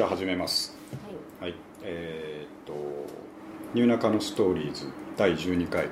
[0.00, 0.74] じゃあ始めます。
[1.42, 1.54] はい。
[1.82, 2.72] えーっと
[3.76, 4.86] 「ニューナカのストーリーズ」
[5.18, 5.88] 第12回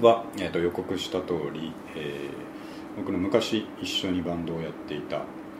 [0.00, 5.16] は、えーっと予告した通り、えー僕の昔一緒にバンドをやっていた、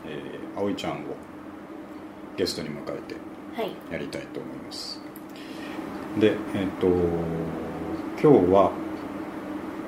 [0.07, 0.95] えー、葵ちゃんを
[2.35, 3.15] ゲストに迎えて
[3.55, 3.71] はい。
[3.91, 4.99] やりたいと思います。
[6.19, 6.87] でえーっと
[8.27, 8.71] 今日は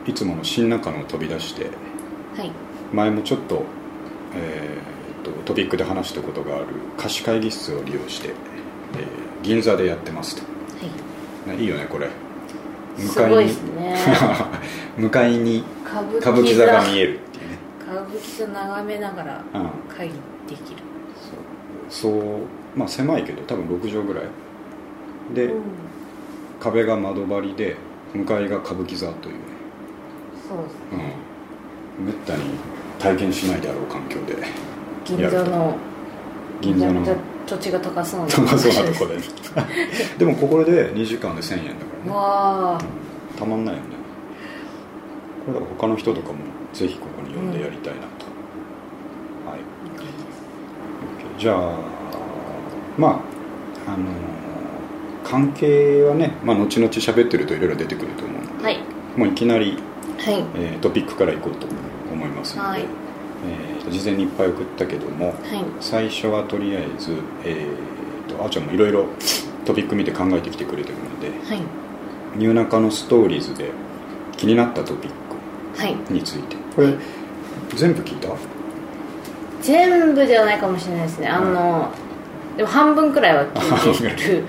[0.06, 1.72] いつもの新中野を飛び出して
[2.38, 2.52] はい。
[2.94, 3.64] 前もちょっと,、
[4.36, 6.66] えーとトピックで話したことがある
[6.98, 11.58] 貸し会議室を利用して、えー銀座でやってますと、はい。
[11.58, 12.10] ねいいよねこれ。
[12.98, 13.96] すごいですね。
[14.98, 16.66] 向かいに歌舞伎座。
[16.66, 17.58] が見えるっていうね。
[17.82, 19.70] 歌舞伎座眺めながらうん。
[19.88, 20.14] 会議
[20.48, 20.78] できる。
[21.90, 22.12] そう。
[22.12, 22.24] そう
[22.76, 24.24] まあ狭いけど多分6畳ぐらい。
[25.34, 25.62] で、うん。
[26.60, 27.78] 壁が窓張りで
[28.14, 29.36] 向かいが歌舞伎座という。
[29.36, 29.40] ね、
[30.48, 30.76] そうです
[32.00, 32.44] うん、めったに
[33.00, 34.36] 体験しないであろう環境で
[35.18, 35.76] 銀座の。
[36.62, 37.06] 銀座の。
[37.48, 39.24] 土地が高そうな高そうなとこでで
[40.20, 42.12] でもここで2時間で1000円だからね。
[42.12, 42.80] わあ。
[43.38, 43.88] たまんないよね。
[45.46, 46.36] これだから他の人とかも
[46.74, 48.26] ぜひここに呼んでやりたいなと、
[49.50, 49.60] はい。
[51.38, 51.76] OK じゃあ
[52.98, 53.20] ま
[53.88, 54.06] ああの
[55.24, 58.80] 関係はね、まあ、後々喋ってるといろいろ出てくると思うので、はい。
[59.16, 59.78] もういきなり、
[60.20, 60.44] はい。
[60.56, 61.66] えートピックからいこうと
[62.12, 62.82] 思いますので、はい。
[62.82, 62.86] え
[63.90, 65.36] 事前にいっぱい送ったけどもはい。
[65.80, 69.06] 最初はとりあえず、えー、とあーちゃんもいろいろ
[69.66, 71.62] トピック見て考えてきてくれてるのではい。
[72.38, 73.72] ニューナカのストーリーズで
[74.38, 75.12] 気になったトピッ
[75.82, 75.96] はい。
[75.96, 76.56] クについて。
[76.76, 76.94] これ
[77.76, 78.30] 全部聞いた？
[79.62, 81.28] 全部ではないかもしれないですね。
[81.28, 81.92] あの、
[82.58, 84.46] でも半分くらいは聞いてる。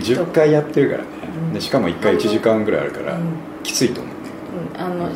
[0.00, 1.08] 10 回やってるからね、
[1.48, 1.52] うん。
[1.54, 3.20] でしかも1回1時間ぐらいあるから、うん。
[3.62, 4.14] きついと思う。
[4.14, 5.02] んだうん。
[5.02, 5.10] あの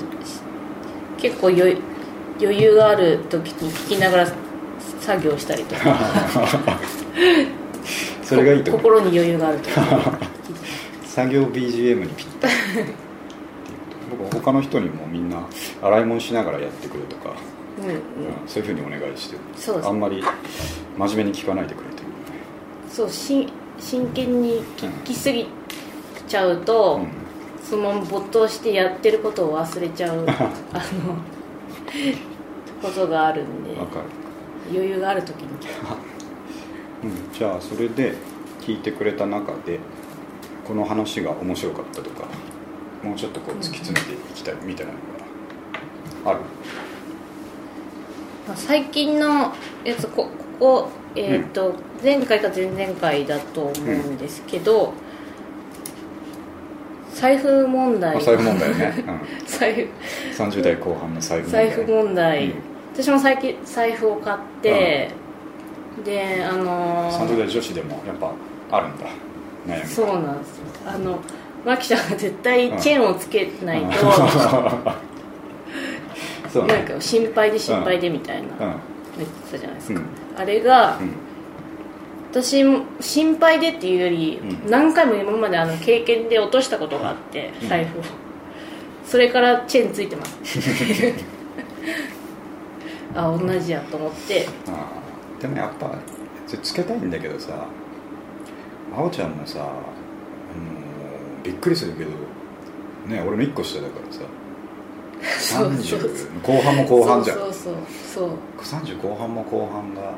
[1.18, 1.76] 結構余
[2.40, 4.26] 余裕がある時に聞きながら
[5.00, 5.96] 作業したりとか。
[8.22, 9.70] それがいいと心に余裕がある時
[11.06, 12.54] 作業 BGM にぴったり。
[14.18, 15.46] 僕他の人にもみんな
[15.82, 17.34] 洗い物しながらやってくれとか、
[17.78, 17.90] うんうん。
[17.92, 18.00] うん
[18.46, 19.34] そういうふうにお願いして。
[19.34, 20.22] るそうあんまり
[20.96, 22.08] 真面目に聞かないでくれてる
[22.88, 25.48] そうし真剣に聞きすぎ
[26.26, 27.08] ちゃうと、うん。
[27.68, 30.24] そのまま没頭してやってることを忘れちゃう。
[30.72, 31.16] あの
[32.82, 33.76] ことがあるんで
[34.70, 35.48] 余裕がある時に
[37.04, 38.14] うん、じゃあそれで
[38.60, 39.78] 聞いてくれた中で
[40.66, 42.26] この話が面白かったとか
[43.02, 44.98] もうちょっとこう突き詰めていきたいみたいなの
[46.24, 46.40] がある、
[48.48, 49.52] まあ最近の
[49.84, 50.28] やつここ
[50.58, 54.92] こ、えーと前回か前々回だと思うんですけど、
[57.24, 58.16] 財布問題。
[58.16, 58.92] あ財布問題ね、
[59.46, 59.80] 財布。
[59.80, 59.88] うん、
[60.50, 61.70] 30代後半の財布問題。
[61.70, 62.52] 財布問題、うん。
[62.92, 65.08] 私も最近財布を買って、
[66.04, 68.30] であのー30代女子でもやっぱ
[68.76, 69.06] あるんだ。
[69.66, 69.80] 悩み。
[69.80, 70.64] がそうなんですよ。
[70.86, 71.18] あの
[71.64, 73.96] マキちゃんが絶対チェーンをつけないと、
[76.52, 76.74] そうね。
[76.74, 78.74] なんか心配で心配でみたいなうん。
[79.16, 80.06] 言ってたじゃないですか、うん。
[80.42, 81.23] あれが、うん
[82.34, 84.68] 私も心配でっていうより、うん。
[84.68, 87.68] 何回も今まであの経験で落としたことがあってうん。
[87.68, 88.02] 財布を、
[89.06, 90.34] それからチェーンついてます。
[93.14, 94.48] あ同じやと思って。
[94.66, 95.96] あーでもやっぱ
[96.48, 97.68] つつけたいんだけどさ
[98.96, 99.74] あおちゃんもさ、あのー
[101.44, 102.10] びっくりするけど
[103.06, 104.22] ね俺の1個下だからさ
[105.38, 107.36] そうそう30後半も後半じゃん。
[107.38, 107.74] そうそう
[108.12, 108.30] そう
[108.60, 110.14] 30後半も後半が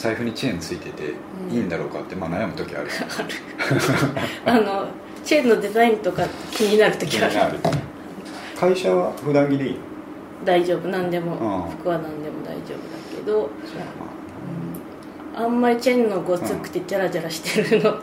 [0.00, 1.12] 財布にチェーンついてて
[1.50, 1.54] うん。
[1.54, 2.88] いいんだろうかって、まあ悩む時ある。
[4.46, 4.86] あの
[5.22, 7.42] チェーンのデザインとか気になる時ある。
[7.42, 7.58] ある。
[8.58, 9.78] 会社は普段着でいいの？
[10.44, 10.88] 大丈夫。
[10.88, 11.32] 何でも。
[11.32, 11.70] うん。
[11.78, 12.80] 服は何でも大丈夫だ
[13.14, 13.50] けど。
[15.36, 17.98] あんまりチェーンのごつくてジャラジャラしてるの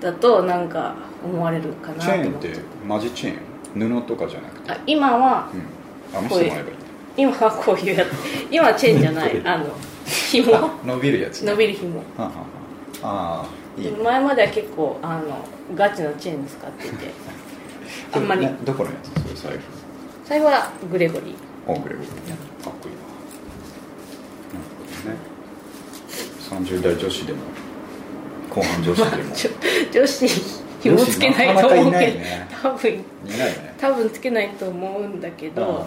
[0.00, 0.94] だとなんか
[1.24, 2.52] 思われるかなチェーンって
[2.86, 4.00] マジチェーン？
[4.00, 4.72] 布とかじゃなくて？
[4.72, 6.18] あ今はうん。
[6.18, 6.76] あ見せてもらえばいい
[7.16, 8.08] 今はこういうやつ。
[8.50, 9.40] 今はチェーンじゃない。
[9.44, 9.66] あの
[10.06, 10.56] 紐。
[10.56, 11.50] あ伸びるやつね。
[11.50, 11.98] 伸びる紐。
[11.98, 12.22] はあ
[13.06, 13.46] はあ
[13.78, 13.90] いいね。
[14.02, 17.12] 前までは結構あのガチのチェーン使ってて。
[18.12, 18.48] あんまり。
[18.64, 19.40] どこのやつ？
[19.40, 19.62] それ財布
[20.24, 21.34] 最後はグレゴリー。
[21.66, 22.36] おグレゴリーね。
[22.62, 23.00] かっこいいな
[24.54, 26.78] なるほどね。
[26.78, 27.38] 30代女子でも
[28.50, 29.22] 後半女子でも。
[29.92, 30.28] 女子
[30.80, 32.20] 紐つけないと思うけど
[32.62, 32.90] 多分。
[32.92, 33.74] いないね。
[33.78, 35.86] 多分つけないと思うんだけど、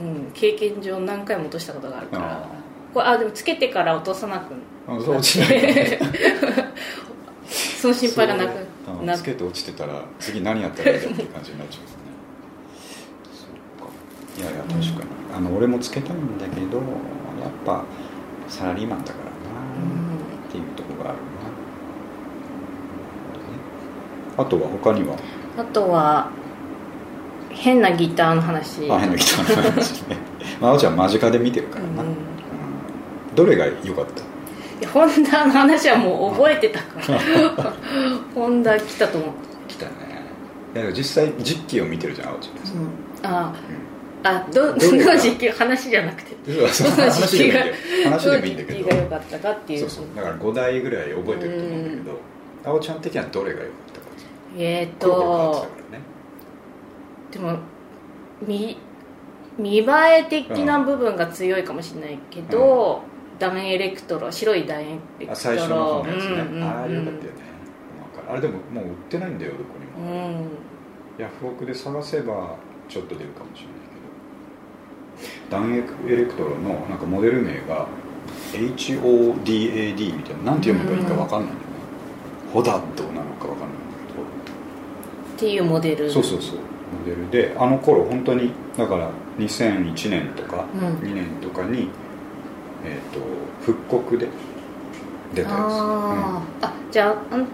[0.00, 2.32] うん、経験上何回も落としたことがあるから。
[2.32, 2.61] あ
[2.92, 4.54] これあでもつけてから落とさなく
[4.86, 5.98] あそう落ちない
[7.80, 8.66] その心配がなく
[9.04, 11.90] なつけて落ちてたら次何やったらいいっていう感じになっちゃうね。
[13.32, 13.92] そうか。
[14.38, 16.84] いやいや確かに、あの俺もつけたいんだけどやっ
[17.64, 17.84] ぱ
[18.48, 21.16] サラリーマンだからなっていうところがる
[24.36, 24.42] な。
[24.42, 25.16] あとは他には？
[25.58, 26.30] あとは
[27.50, 28.90] 変なギターの話。
[28.90, 30.16] あ変なギターの話ね。
[30.60, 32.16] まああおちゃん間近で見てるからな、うんうん
[33.34, 34.06] どれが良かっ
[34.80, 34.88] た？
[34.88, 37.20] ホンダの話はもう覚えてたから。
[38.34, 39.30] ホンダ来たと思っ
[39.68, 39.92] て来たね。
[40.74, 43.32] いや実際実機を見てるじゃんあおちゃん。
[43.34, 43.54] あ
[44.24, 45.04] あどどれが？
[45.06, 46.34] どの時期話じゃなくて。
[46.52, 47.60] どの話時期が
[48.10, 48.88] 話でもいいんだけど。
[48.88, 50.04] が良かったかっていうそうそう。
[50.16, 52.18] だから5台ぐらい覚えてると思うんだけど。
[52.64, 54.06] あおちゃん的にはどれが良かったか？
[54.58, 56.00] えっ、コロコロ変わってとね。
[57.32, 57.58] でも
[58.46, 58.76] 見
[59.58, 59.84] 見栄
[60.20, 63.02] え的な部分が強いかもしれないけど、
[63.42, 65.32] ダメエレクトロ白いダメエレクトロ。
[65.32, 66.62] あ最初の方のやつね、うんうんうん。
[66.62, 67.52] ああよかったよね。
[68.30, 70.48] あれでももう売ってないんだよどこにも、うん。
[71.18, 72.56] ヤフオクで探せば
[72.88, 73.74] ちょっと出るかもしれない
[75.50, 77.88] けどダンエレクトロのなんかモデル名が
[78.52, 81.66] HODAD みたいななんて読めばいいかわかんないんだよね、
[82.52, 83.84] ホダッドなのかわかんないんだ
[85.34, 86.56] っていうモデルけどそうそうそう。
[86.58, 86.62] モ
[87.04, 90.80] デルであの頃本当にだから2001年とかうん。
[90.98, 91.88] 2年とかに、
[92.84, 93.20] えー、と
[93.64, 94.28] 復刻で
[95.34, 97.48] 出たやつ、あー、あじゃああんこ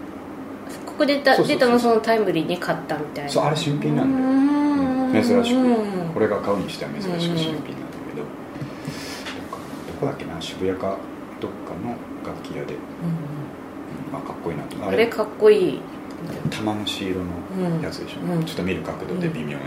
[0.99, 3.29] こ出た出たのそのタイムリーに買ったみたいな。
[3.31, 5.23] そうあれ新品なんだようん。
[5.23, 5.57] 珍しく。
[5.57, 7.69] うんこれが買うにしては珍しく新品なんだけ
[8.17, 8.25] ど、ど
[9.99, 10.41] こだっけな？
[10.41, 10.97] 渋谷か
[11.39, 11.95] どっかの
[12.25, 12.79] 楽器屋で、うん
[14.11, 14.85] まあ、かっこいいなと。
[14.85, 15.07] あれ。
[15.07, 15.81] かっこいい。
[16.49, 17.31] 玉虫色の
[17.81, 19.57] やつでしょ、うんちょっと見る角度で微妙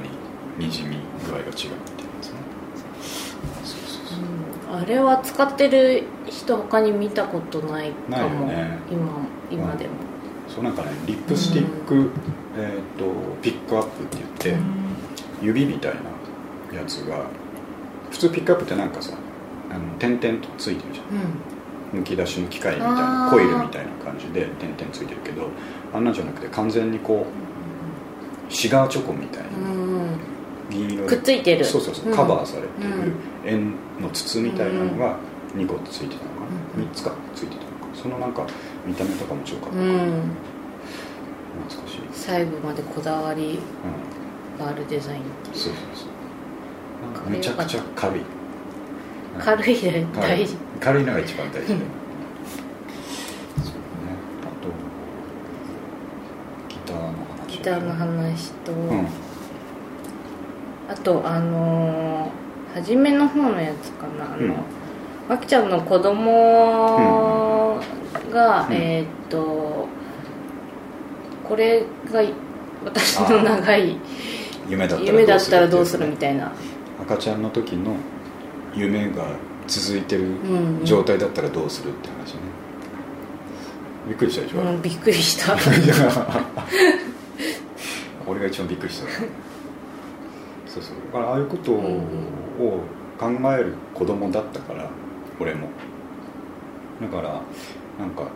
[0.58, 1.72] ににじみ具合が違うみたいなや
[2.20, 2.34] つね、
[3.64, 8.78] そうそうそううんあれは使ってる人他に見たことないかないよも、ね。
[8.90, 9.90] 今今でも、
[10.48, 12.10] そうなんかねリップスティック、
[12.56, 13.04] えー、と
[13.42, 14.62] ピックアップって言って、
[15.42, 15.94] 指みたい
[16.72, 17.26] なやつが
[18.10, 19.12] 普通ピックアップってなんかさ
[19.70, 21.06] あの点々とついてるじゃん。
[21.92, 25.48] むき出しの機械みたいなコイルみたいな感じで点々ついてるけど
[25.92, 27.26] あんなんじゃなくて完全にこ
[28.48, 30.18] うシガーチョコみたいなうん。
[30.70, 31.62] 銀色くっついてる。
[31.62, 33.04] そうそうそう、うんカバーされてうん。
[33.04, 33.12] る
[33.44, 35.18] 円の筒みたいなのが
[35.54, 36.46] 2個ついてたのかな、
[36.82, 36.88] うん。
[36.88, 38.46] 3つかついてたのかそのなんか
[38.86, 40.36] 見た目とかも超かっこいい、うん。
[41.68, 43.58] 懐かしい、うん、細部までこだわり
[44.58, 45.22] があるデザイン
[45.52, 46.08] そうそうそう。
[47.12, 48.20] なんかめちゃくちゃ軽い。
[49.38, 50.56] 軽いで軽い大事。
[50.80, 51.04] 軽い。
[51.04, 51.68] のが一番大事。
[51.68, 51.86] だよね
[53.58, 53.76] そうね。
[54.42, 54.68] あと
[56.68, 57.48] ギターの話。
[57.48, 59.06] ギターの話と、うん。
[60.88, 62.01] あとあのー
[62.74, 64.24] 初めの方のやつかな。
[64.32, 64.48] あうん。
[64.48, 64.54] の、
[65.28, 67.78] あきちゃんの子供
[68.32, 68.74] が、うん。
[68.74, 69.86] えーっと
[71.44, 71.80] これ
[72.10, 72.22] が
[72.84, 73.96] 私の長い
[74.68, 76.50] 夢だったら夢だったらどうするみたいな、
[77.02, 77.94] 赤ちゃんの時の
[78.74, 79.26] 夢が
[79.66, 80.78] 続いてるうん。
[80.78, 82.40] うん状態だったらどうするって話ね。
[84.08, 85.56] びっくりしたでしょ、うん、びっくりした。
[88.26, 89.08] 俺が一番びっくりした。
[90.66, 90.96] そうそう。
[91.12, 91.84] だからああいうことをうん
[93.18, 94.88] 考える子供だったから
[95.40, 95.68] 俺も。
[97.00, 97.40] だから
[97.98, 98.28] なんか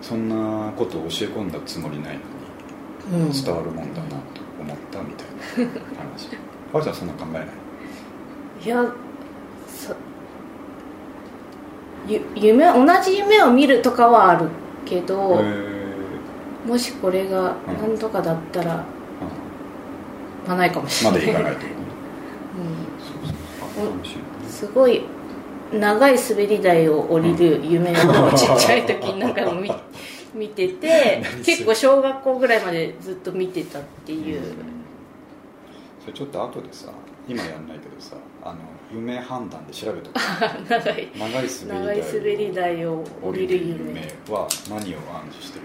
[0.00, 2.18] そんなことを教え込んだつもりない
[3.12, 3.28] のうん。
[3.30, 4.16] に伝わるもんだなと
[4.60, 6.28] 思ったみたいな話。
[6.74, 7.46] あるちゃんそんな考えない？
[8.64, 8.84] いや
[9.68, 9.94] そ
[12.08, 14.48] ゆ夢同じ夢を見るとかはある
[14.84, 15.44] けど、へ
[16.66, 17.76] もしこれがうん。
[17.90, 21.26] 何とかだったら、ーまあないかもしまれない。
[21.26, 21.74] だ行かないという
[22.56, 22.85] うん、
[24.48, 25.02] すごい
[25.72, 27.94] 長い滑り台を降りる夢を
[28.32, 29.70] ちっちゃい時になんか見
[30.34, 34.42] 見てて結構小学校ぐらいまでずっと見てたっていう、
[36.00, 36.92] それちょっと後でさ
[37.26, 38.58] 今やんないけどさあの
[38.92, 40.14] 夢判断で調べとく。
[40.68, 44.00] 長い長い滑り長台を降りる夢。
[44.28, 45.64] は何を暗示してる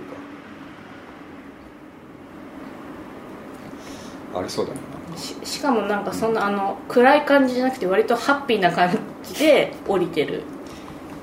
[4.33, 4.39] か。
[4.39, 4.77] ありそうだよ
[5.15, 8.89] ししかもなんかそんなあの暗い感じじゃなくて割とハッピーな感
[9.23, 10.43] じで降りてる。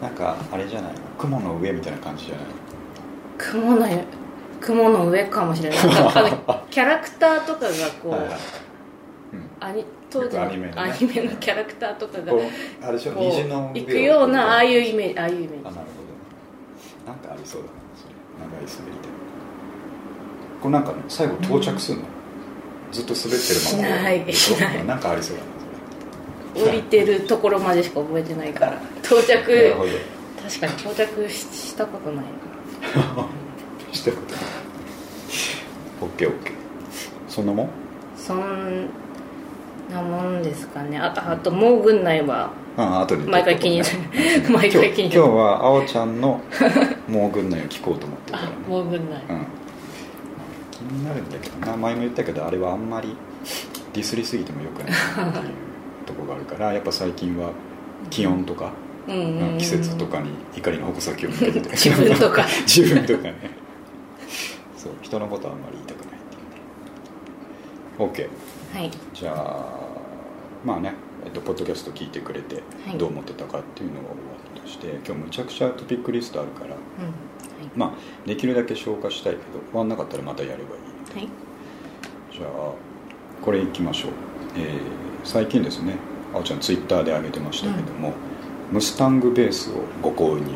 [0.00, 0.92] ななんかあれじゃない？
[0.92, 2.44] の雲の上みたいな感じじゃない？
[3.38, 3.86] 雲の
[4.60, 5.78] 雲の上かもしれない。
[5.78, 7.68] なんかあの キャラクターとかが
[8.02, 8.30] こう、はいはい。
[9.32, 9.50] うん。
[9.60, 10.80] アニ当時のアニメのね。
[10.82, 13.12] アニメのキャラクターとかがこうあれでしょ？
[13.14, 15.54] 虹の行くようなああいうイメージああいうイメージ。
[15.62, 15.82] あなるほ
[17.06, 17.12] ど。
[17.12, 18.14] なんかありそうだなそれ。
[18.38, 19.10] 長い滑り台
[20.62, 22.04] これなんかね最後到着するの、
[22.92, 24.32] ずっと滑ってるまましない。
[24.34, 25.42] しないなんかありそうだ
[26.62, 26.68] な。
[26.68, 28.80] 降りてるところまでしか覚えてないから。
[29.02, 29.28] 到着。
[30.42, 32.24] 確かに到着ししたことない
[33.92, 34.44] したことない。
[36.00, 36.52] オッケーオッケー。
[37.28, 37.68] そんなもん？
[38.16, 38.88] そん
[39.92, 40.98] なもんですかね。
[40.98, 43.90] ああともう軍内はああ後で毎回気になる。
[44.50, 45.20] 毎回気になる。
[45.20, 46.40] 今日はあおちゃんの
[47.08, 49.46] もうぐんないを聞こうと思ってるからもうぐんないうん、
[50.78, 53.16] 気になるんだけどな前も言ったけどあれはあんまり
[53.92, 54.92] ディスりすぎてもよくない
[55.32, 55.54] なっていう
[56.06, 57.50] ところがあるからやっぱ最近は
[58.10, 58.72] 気温とか、
[59.58, 62.46] 季節とかに怒りの矛先を向けてて自分とか。
[62.64, 63.50] 自分とかね。
[64.76, 66.36] そう人のことはあんまり言いたくないって
[68.04, 68.30] いうね。
[68.72, 68.90] OK はい。
[69.12, 69.66] じゃあ
[70.64, 70.94] まあね、
[71.24, 72.98] えっと、ポッドキャスト聞いてくれてはい。
[72.98, 74.14] どう思ってたかっていうのを終わ
[74.54, 77.27] りとして今日むちゃくちゃトピックリストあるからうん
[77.76, 80.78] まあできるだけ消化したいけど終わんなかったらまたやればいいは
[81.14, 81.28] いはい。
[82.32, 82.72] じゃあ
[83.44, 84.10] これいきましょう、
[84.56, 84.78] えー
[85.24, 85.96] 最近ですね
[86.32, 88.12] あおちゃんツイッターで上げてましたけども、
[88.70, 90.54] ムスタングベースをご購入。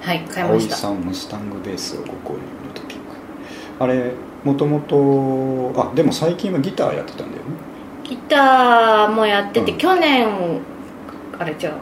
[0.00, 0.76] はい買いました。
[0.76, 4.12] 葵さんムスタングベースをご購入のトピックあれ
[4.44, 7.48] もともとあでも最近はギターやってたんだよね。
[8.04, 9.78] ギターもやってて、うん。
[9.78, 10.60] 去年
[11.38, 11.72] あれ違う。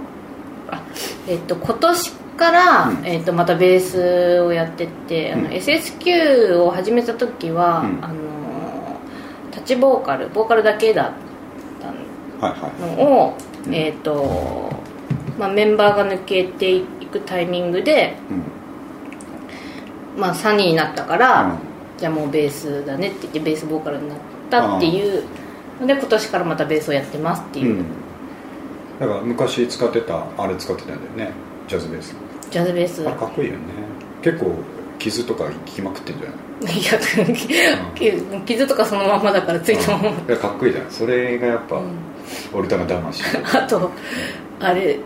[0.71, 0.83] あ
[1.27, 3.07] えっと今年から、うん。
[3.07, 5.49] えっとまたベースをやってって、あのうん。
[5.49, 8.05] SSQ を始めた時は、うん。
[8.05, 8.15] あの
[9.51, 11.13] タッチボーカルボーカルだけだっ
[12.41, 12.97] たはいはい。
[12.97, 13.75] のを、うん。
[13.75, 14.71] えっと
[15.39, 20.21] まあ、メンバーが抜けていくタイミングで、うん。
[20.21, 21.59] まあ、3人になったから、うん。
[21.99, 24.19] じゃあもうベースだねって言ってベースボーカルになっ
[24.51, 25.25] たっていう
[25.81, 27.87] ので今年からまたベースをやってますっていう、うん。
[29.01, 31.35] だから昔使ってたあれ使ってたんだよね。
[31.69, 32.15] ジャズベース
[32.51, 33.05] ジャズベース。
[33.05, 33.61] かっこいいよね。
[34.23, 34.53] 結構
[34.99, 36.79] 傷とか効きまくってんじゃない？
[36.79, 36.99] いや
[37.95, 40.91] き傷とかそのままだからついたまま、いやかっこいいじゃん。
[40.91, 41.91] それがやっぱ、うん。
[42.55, 43.23] オルタナ魂。
[43.55, 43.91] あと
[44.61, 44.99] あれ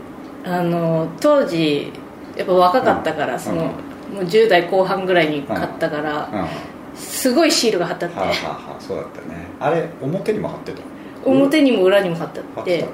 [0.44, 1.92] あの当時
[2.36, 6.48] やっぱ若かったから、その、うんもう10代後半ぐらいに買ったから、
[6.96, 8.30] すごいシールが貼ってあって、あ、はあ
[8.70, 9.46] はあ、そうだったね。
[9.60, 10.80] あれ表にも貼ってた？
[11.24, 12.88] 表にも裏にも貼ってあって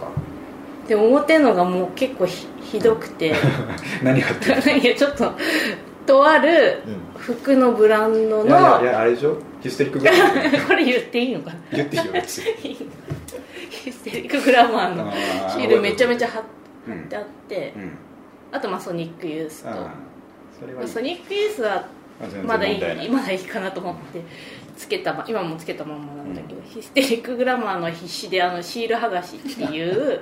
[0.89, 3.35] で表のがもう結構ひひどくて。
[4.03, 5.33] 何貼ってた いやちょっと
[6.07, 6.97] とあるうん。
[7.21, 9.39] 服のブランドのいやいやあれでしょ？
[9.63, 10.67] ヒステリックグラマー。
[10.69, 11.57] これ言っていいのかな？
[11.73, 12.77] 言っていいよ別に。
[13.71, 15.13] ヒステリックグラマーの
[15.51, 16.43] シールめちゃめちゃ貼っ
[16.89, 17.91] うんてあってうん。
[18.53, 19.71] あとまあソニックユースと。
[20.87, 21.85] ソニックユースは
[22.45, 23.11] まだいいい。
[23.11, 24.21] まだいいかなと思って
[24.77, 30.21] つけたま今もつけたまんまなんだけど、ヒステリックグラマーの必死であのシール剥がしっていう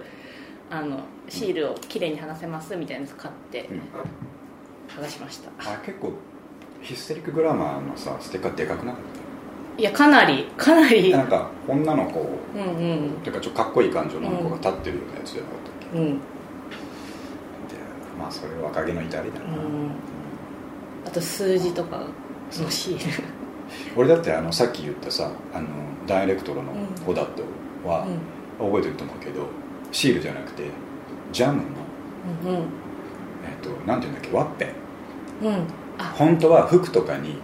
[0.74, 3.80] あのシールをきれいに剥がせますみたいなやつ買ってうん。
[4.88, 5.50] 剥がしました。
[5.58, 6.12] あ結構
[6.82, 9.00] ヒステリックグラマーのさステッカーでかくなかっ
[9.78, 11.10] いやかなりかなり。
[11.10, 12.20] たなんか女の子
[12.54, 13.20] うんうん。
[13.22, 16.20] てかちょっとかっこいい感じの女の子が立ってるようなやつじゃなかったっけ、うんで
[18.18, 19.90] まあそれは若気の至りだな、うん
[21.06, 21.98] あと数字とか
[22.52, 23.24] のシール。
[23.96, 25.66] 俺だってあのさっき言ったさあの
[26.06, 27.04] ダイレクトロのうん。
[27.04, 27.42] コダット
[27.86, 28.06] は、
[28.58, 29.46] 覚えてると思うけど
[29.94, 30.64] シールじゃなくて
[31.32, 31.62] ジャムの、
[32.44, 32.56] うんうん。
[32.56, 34.66] えっとなんていうんだっけワッペ
[35.42, 35.46] ン。
[35.46, 35.54] うん。
[35.98, 36.12] あ。
[36.16, 37.38] 本当は服とかに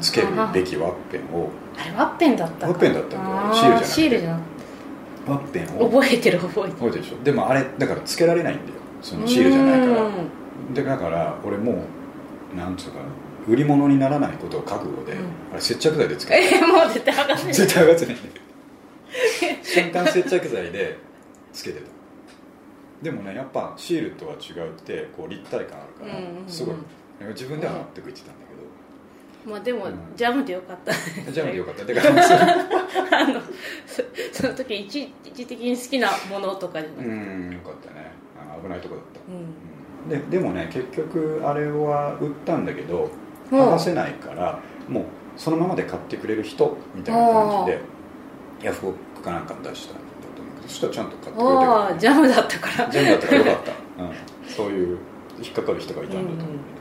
[0.00, 1.50] つけるあべきワッペンを。
[1.76, 2.72] あれワッペンだったか。
[2.72, 3.92] ワッペンだったんだよシールじゃなくて。
[3.92, 5.90] シールじゃなくワッペンを。
[5.90, 6.72] 覚えてる覚えてる。
[6.76, 7.24] 覚えてるでしょ。
[7.24, 8.68] でもあれだからつけられないんだよ。
[9.02, 10.02] そのシールじゃないから。
[10.02, 10.10] う
[10.70, 10.74] ん。
[10.74, 11.82] でだから俺も
[12.54, 13.00] うなんつうか
[13.48, 15.18] 売り物にならないことを覚悟で、うん。
[15.50, 16.54] あれ接着剤でつけて。
[16.54, 17.54] えもう絶対剥がせない。
[17.54, 18.16] 絶対上がってない。
[19.64, 21.05] 瞬間接着剤で
[21.56, 21.86] つけてた
[23.02, 26.48] でもねやっぱシールとは違うってこう立体感あるから、うんうんうん。
[26.48, 26.74] すごい。
[27.28, 28.46] 自分では納得いってたんだ
[29.46, 29.94] まあでも、うん。
[30.16, 30.92] ジャムでよかった。
[30.92, 31.84] けど、じゃあよかった。
[31.84, 32.08] だか
[33.12, 33.40] あの
[33.86, 38.10] そその時一一時的に好きなものとかじゃなくてうんよかったね。
[38.38, 40.14] あ危ないとこだった、うん。
[40.14, 40.30] うん。
[40.30, 43.10] ででもね結局あれは売ったんだけど
[43.52, 43.60] うん。
[43.60, 44.58] 剥がせないから
[44.88, 45.04] もう
[45.36, 47.80] そのままで買ってくれる人みたいな感じで
[48.62, 49.94] ヤフオクかなんかに出した
[50.66, 52.90] んだと思うけどそしたらちゃんと買ってくれてるああジャムだったから。
[52.90, 54.10] 全部だったからよかった、 うん、
[54.48, 54.98] そういう
[55.42, 56.40] 引っかかる人がいたんだと思う、うん。
[56.40, 56.76] うん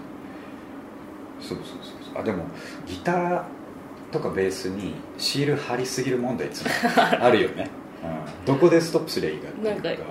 [1.42, 2.22] そうそうそうそう。
[2.22, 2.46] あでも
[2.88, 3.44] ギター
[4.12, 6.70] とかベースにシール貼りすぎる問題いつも
[7.22, 7.70] あるよね、
[8.04, 9.90] うん、どこでストップすりゃいいかっていうか。
[9.90, 10.04] なんか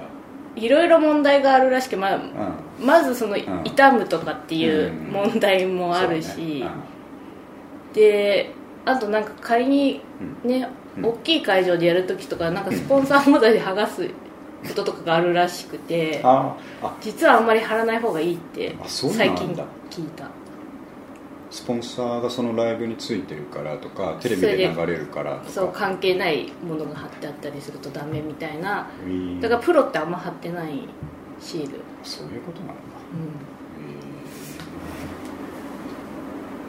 [0.57, 2.87] いろいろ問題があるらしく、まあ、うん。
[2.87, 3.65] まずその、ん。
[3.65, 5.13] 傷むとかっていううん。
[5.13, 6.69] 問題もあるし、ね。
[7.93, 8.53] で
[8.85, 10.01] あとなんか仮に
[10.45, 16.57] うんね、うん大きい会場でやる時とかなんかスポンサー問題で剥がすこととかがあるらしくてうんあ。
[16.83, 19.25] あ実はあんまり貼らない方がいいってあそうなんだ。
[19.27, 20.29] 最近聞いた。
[21.51, 25.51] スポンサーがそのライブについてるからとかテレビで流れるからとか。
[25.51, 28.89] そう関係ないものが貼ってあったりするとダメみたいな。
[29.41, 30.89] だからプロってあんま貼ってない
[31.41, 32.77] シール、そういうことなんだう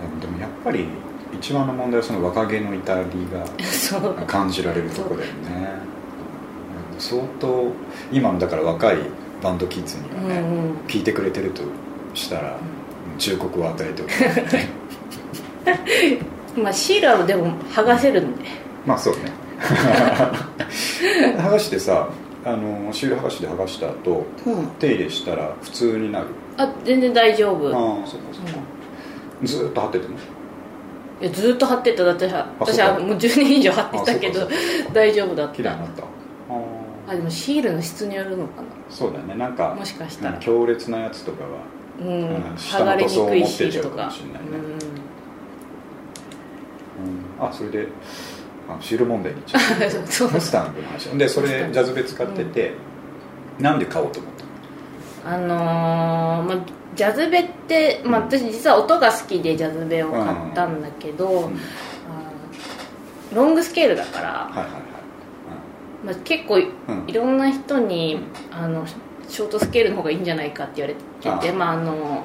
[0.03, 0.22] へー。
[0.22, 0.88] でもやっぱり
[1.39, 3.10] 一番の問題はその若気の至り
[4.18, 5.80] が感じられるところだよね。
[5.89, 5.96] うん
[7.00, 7.72] 相当
[8.12, 8.98] 今のだから若い
[9.42, 10.77] バンドキッズにはね、うんうん。
[10.88, 11.62] 聞いてくれてると
[12.13, 12.58] したら
[13.18, 14.12] 忠告を与えておく
[16.62, 18.46] まあシールはでも剥がせるんで。
[18.86, 19.32] まあそうね。
[21.38, 22.10] 剥がしてさ
[22.46, 24.68] あのシール剥がしで剥がした後うん。
[24.80, 26.27] 手入れしたら普通になる。
[26.58, 28.60] あ全然大丈夫、うん、ああそうかそうか、
[29.44, 30.13] ずーっと貼っててね
[31.22, 32.04] いやずっと貼ってた。
[32.04, 34.48] だってさ私はもう10年以上貼ってたけど
[34.94, 35.56] 大丈夫だった。
[35.56, 36.04] 綺麗になった。
[36.04, 36.06] あ
[37.08, 39.36] ああでもシールの質によるのかそうだね。
[39.36, 40.36] なんかなもしかしたら。
[40.36, 41.50] うん強烈なやつとかは
[42.00, 44.48] うんうん剥がれにくいシールとかかもしれないね。
[47.40, 47.48] うん。
[47.48, 47.88] あそれで
[48.68, 49.62] あシール問題にちょっ
[50.06, 50.32] と そう。
[50.32, 51.06] ムスタングの話。
[51.18, 52.74] でそれジャズベ使ってて、
[53.60, 54.32] なんで買おうと思っ
[55.24, 56.58] たあのーまあ、
[56.96, 61.60] ジャズベって、まあ、私実は音が好きでジャズベを買ったんだけど、うん。
[63.34, 64.82] ロングスケールだから、はいはいはい、
[66.06, 66.68] まあ、結構い
[67.14, 68.20] ろんな人に、
[68.52, 68.86] あの
[69.28, 72.24] ショートスケールの方がいいんじゃないかって言われててまあ、あの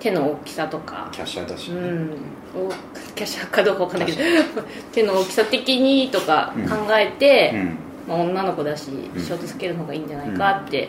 [0.00, 1.08] 手の大きさとか。
[1.12, 1.70] キャッシャーだし。
[1.70, 2.10] ね、うん、
[2.56, 2.68] お
[3.14, 4.18] キャッシャーかどうかわかんないけど
[4.92, 7.78] 手の大きさ的にとか考えて、うん。
[8.08, 9.10] まあ、女の子だしん。
[9.16, 10.88] ショートスケールの方がいいんじゃないかって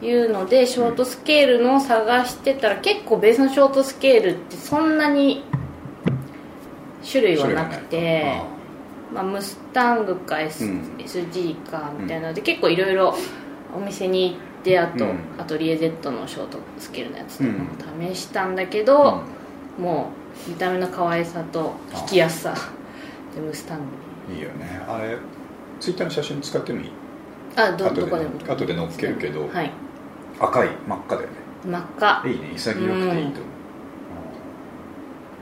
[0.00, 5.44] いうのでショートスケールのを探してたら結構ベースのショートスケールってそんなに
[7.10, 8.40] 種類はなくて、
[9.12, 10.80] まあ、ムスタングか、S うん。
[10.98, 13.14] SG かみたいなので結構いろいろ
[13.74, 15.18] お店に行ってあと、うん。
[15.38, 19.22] アトリエ Z のショートスケールのやつとかも試したんだけど、
[19.78, 20.10] も
[20.46, 22.54] う見た目の可愛さと弾きやすさ。
[23.34, 23.78] でムスタン
[24.28, 24.80] グいいよね。
[24.86, 25.16] あれ
[25.80, 26.92] ツイッターの写真使ってもいい？
[27.56, 28.30] あどどこでも。
[28.46, 29.48] 後で載っけるけど。
[29.48, 29.72] はい
[30.40, 31.34] 赤い真っ赤だよね。
[31.66, 32.22] 真っ赤。
[32.28, 32.50] いいね。
[32.54, 33.32] 潔くていいと思う、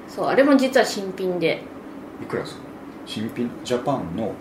[0.09, 1.63] そうあれも実は新品で。
[2.23, 2.61] いくらする
[3.05, 3.51] 新品？
[3.65, 4.33] ジャパンの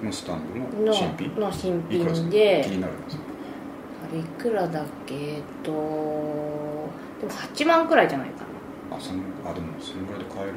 [0.00, 1.34] ムスタングのの新品？
[1.40, 2.62] の新品で。
[2.64, 3.20] 気になるんですよ
[4.10, 5.14] あれいくらだっけ？
[5.14, 8.44] えっとでも8万くらいじゃないか
[8.92, 10.52] あそのあでもそのぐらいで買える。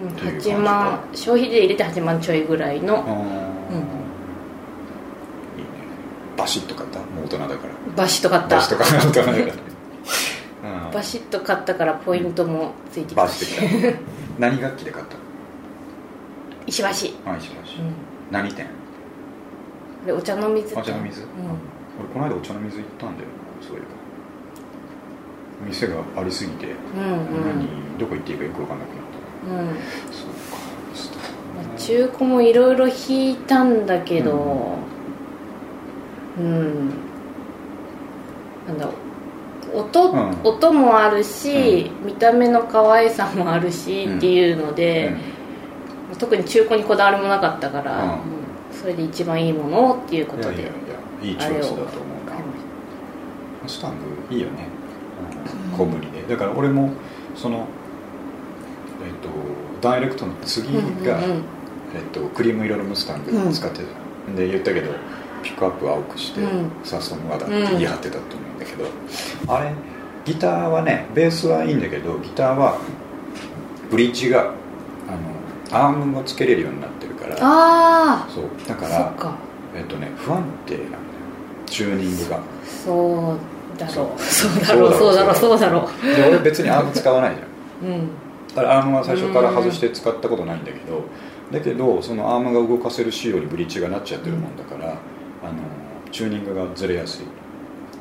[0.00, 0.56] な、うん、っていう感じか。
[0.56, 1.00] 8万。
[1.12, 3.02] 消費税入れて8万ちょいぐらいの。
[3.70, 4.03] うん
[6.36, 6.98] バシッと買った。
[6.98, 7.58] もう大人だから。
[7.96, 8.56] バシッと買った。
[8.56, 9.06] バシッと買った。
[9.08, 9.36] 大人だから。
[9.46, 9.52] ね、
[10.86, 10.92] うん。
[10.92, 13.62] バシッと買ったからポイントもついてきバたした。
[14.38, 15.20] 何楽器で買ったの？
[16.66, 17.94] 石橋、あ石橋、うん、
[18.30, 18.66] 何店？
[20.06, 21.20] でお茶の水お茶の水？
[21.20, 21.28] うん。
[22.00, 23.28] 俺この間お茶の水行ったんだよ
[23.60, 23.86] そういえば。
[25.66, 26.68] 店がありすぎて、う
[26.98, 27.46] んうん。
[27.46, 27.98] 何？
[27.98, 29.68] どこ行っていいかよく分かんなくなっうん。
[29.68, 29.74] た
[30.12, 30.28] そう
[31.70, 31.76] か。
[31.78, 34.76] 中古もいろいろ弾いたんだけど
[36.38, 36.90] うん、
[38.66, 38.92] なんだろ
[39.74, 39.78] う。
[39.78, 40.40] 音,、うん。
[40.44, 45.16] 音もあるし、見た目の可愛さもあるし、うんっていうので、
[46.18, 48.10] 特に中古にこだわりもなかったから、うん。
[48.10, 48.18] うん
[48.74, 50.72] それで一番いいものをっていうことでいやいやい
[51.30, 51.86] やいいチョイスだと思う
[52.28, 53.68] な。
[53.68, 53.92] スタン
[54.28, 54.66] グいいよね、
[55.72, 56.22] うん、小ぶりで。
[56.22, 56.90] だから俺も
[57.34, 57.66] その
[59.06, 59.28] えっ、と
[59.80, 60.74] ダイレクトの次
[61.06, 61.42] が、うんうんうん。
[61.94, 64.92] えっとクリーム色のムスタング使ってた、で言ったけど
[65.44, 66.70] ピックアップ青くして、うん。
[66.82, 68.86] さそのまだって言い張ってたと思うんだけど、
[69.52, 69.72] あれ
[70.24, 72.78] ギターはねベースはいいんだけどギターは
[73.90, 74.52] ブリッジが
[75.06, 79.12] あのアームもつけれるようになってるからあそうだから
[79.76, 81.00] えっとね不安定なんだよ
[81.66, 82.42] チューニングが。
[82.66, 84.20] そうだろう。
[84.20, 84.92] そそううだろう。
[84.92, 85.34] そだろう。
[85.34, 85.88] そううだろう。
[85.88, 87.90] そうだろで俺別にアーム使わないじゃん。
[87.90, 88.08] ううん。
[88.54, 91.02] だからアームは最初から外して使ったことないんだけど
[91.50, 94.96] だけどそのアームが動かせる仕様にブリッジがなっちゃってるもんだから、
[95.44, 95.58] あの
[96.10, 97.26] チューニングがずれやすい。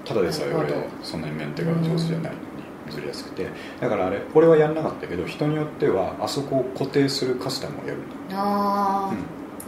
[0.05, 2.39] ただでさえ俺そんなにメンテが上手じゃないの
[2.87, 3.47] にずれやすくて
[3.79, 9.15] だからあれ俺はやんなかったけど人によってはあそこを固定するカスタムをやるんだ、ああ、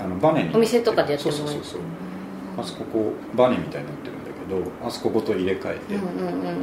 [0.01, 1.81] うん、あのバネにお店とかでやってもそうそうそうそう。
[2.57, 6.55] あそここうバネみたいになってるんだけどあそこごと入れ替えて、うんうんうんうん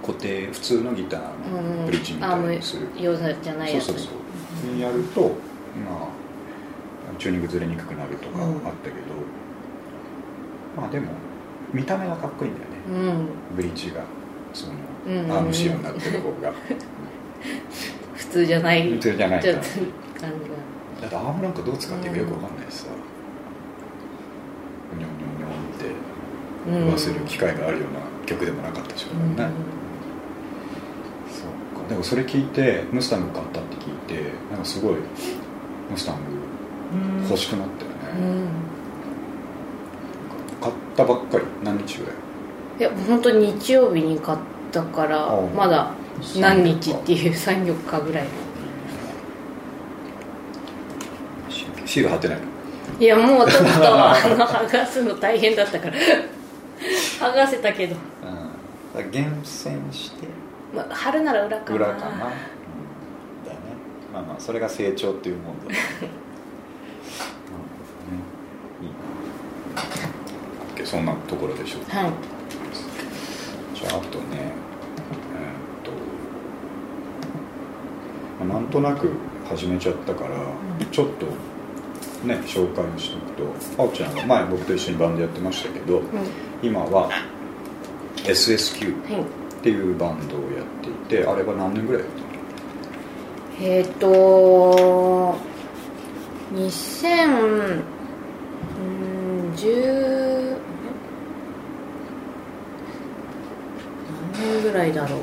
[0.00, 4.10] 固定普通のギターのブリッジみたいにする、アーム用じゃないやつそうそうそ
[4.70, 4.74] う。
[4.74, 8.96] にやるとまあチューニングずれにくくなるとかあうんったけど、
[10.80, 11.10] まあでも
[11.72, 13.10] 見た目はかっこいいんだよね。
[13.10, 13.56] うん。
[13.56, 14.02] ブリッジが
[14.52, 14.72] その
[15.34, 16.52] アーム仕様になってる方が。
[18.14, 18.90] 普通じゃない。
[18.90, 19.42] 普通じゃない。
[19.42, 21.02] ちょっと感じが。
[21.02, 22.86] だってアームなんかどう使っていいかよくわかんないしさ。
[24.98, 25.86] ニョンニョンニョンって
[26.68, 26.84] うん。
[26.84, 29.48] 言わせる機会があるような曲でもなかったでしょうんうね、
[31.30, 31.88] そうか。
[31.88, 34.94] でもそれ聞いてムスタング買ったって聞いてなんかすごい
[35.90, 36.38] ムスタング
[37.24, 38.77] 欲しくなったよね、うん
[40.60, 42.14] 買ったばっかり何日ぐらい？
[42.80, 44.38] いや本当に日曜日に買っ
[44.72, 45.92] たからまだ
[46.36, 48.26] 何日っていう34日ぐらい。
[51.86, 52.38] シール貼ってない？
[52.40, 52.44] の
[53.00, 55.94] いやもうちょっと剥がすの大変だったから。
[57.20, 57.96] 剥がせたけど。
[58.96, 60.26] うん、厳選して。
[60.74, 61.76] まあ、春なら裏かな。
[61.76, 62.30] 裏かな、うん、だね。
[64.12, 65.78] まあまあそれが成長っていうもんだね。
[68.10, 68.22] うんね。
[68.82, 68.88] いい
[70.88, 71.98] そんなところでしょうか。
[71.98, 72.12] はい。
[73.74, 74.52] じゃああとねえーっ
[75.84, 75.90] と
[78.44, 79.10] まあなんとなく
[79.46, 80.30] 始めちゃったから、
[80.90, 81.26] ちょっと
[82.26, 83.32] ね紹介をしておく
[83.76, 86.06] とあおちゃんが前僕と一緒にバンドやってましたけど、うん。
[86.62, 87.10] 今は
[88.16, 89.22] SSQ はい。
[89.22, 89.26] っ
[89.60, 92.12] ていうバンドをやっていてあれは何年ぐらいやっ
[93.58, 95.34] てるえっ、と
[96.54, 97.82] 2010
[104.32, 105.20] 年ぐらいだろう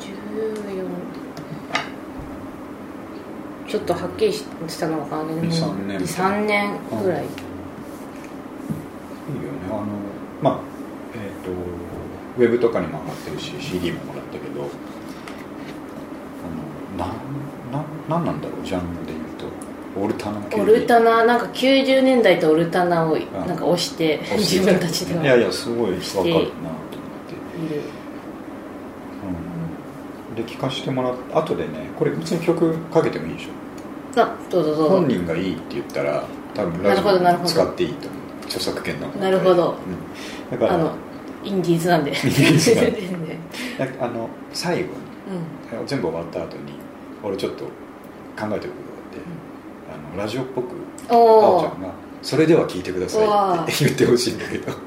[0.00, 0.08] ？14
[3.68, 4.44] ちょっとはっきりし
[4.80, 5.98] たのがね2 3年。
[6.00, 7.24] 3年ぐらい。
[7.24, 7.28] いい
[9.36, 9.68] よね。
[9.68, 9.84] あの
[10.42, 10.60] まあ
[11.14, 11.50] えっ、と
[12.42, 14.62] ウェブとかにも上がってるし CD ももらったけど
[16.42, 17.16] あのなん
[17.70, 19.46] なんなんなんだろうジャンルで言うと。
[20.00, 20.60] オルタナ系。
[20.60, 24.60] オルタナなんか90年代とオルタナをなんか押して押して。
[24.60, 25.22] 自分たちでは。
[25.24, 26.50] いやいやすごい分かるなと思っ
[27.26, 27.34] て、
[27.66, 27.82] いる
[30.30, 34.20] うん、で聞かせてもらっ後でねこれ別に曲かけてもいいでしょ。
[34.20, 34.88] あどうぞどうぞ。
[34.96, 38.20] 本人がいいって言ったら多分ラジオ使っていいと思う。
[38.46, 39.76] 著作権のなるほど。
[40.50, 40.94] うん、だからあの
[41.44, 42.10] インディーズなんで。
[42.10, 43.00] ンディーズなんで。
[43.00, 43.08] 全
[43.78, 44.88] 然だあの最後に
[45.80, 45.86] うん。
[45.86, 46.72] 全部終わった後に
[47.22, 49.18] 俺ちょっと考えてることがあって、
[50.12, 50.68] あのラジオっぽく
[51.08, 51.88] あおちゃんが
[52.22, 53.22] 「それでは聞いてください」
[53.72, 54.72] って言ってほしいんだけど。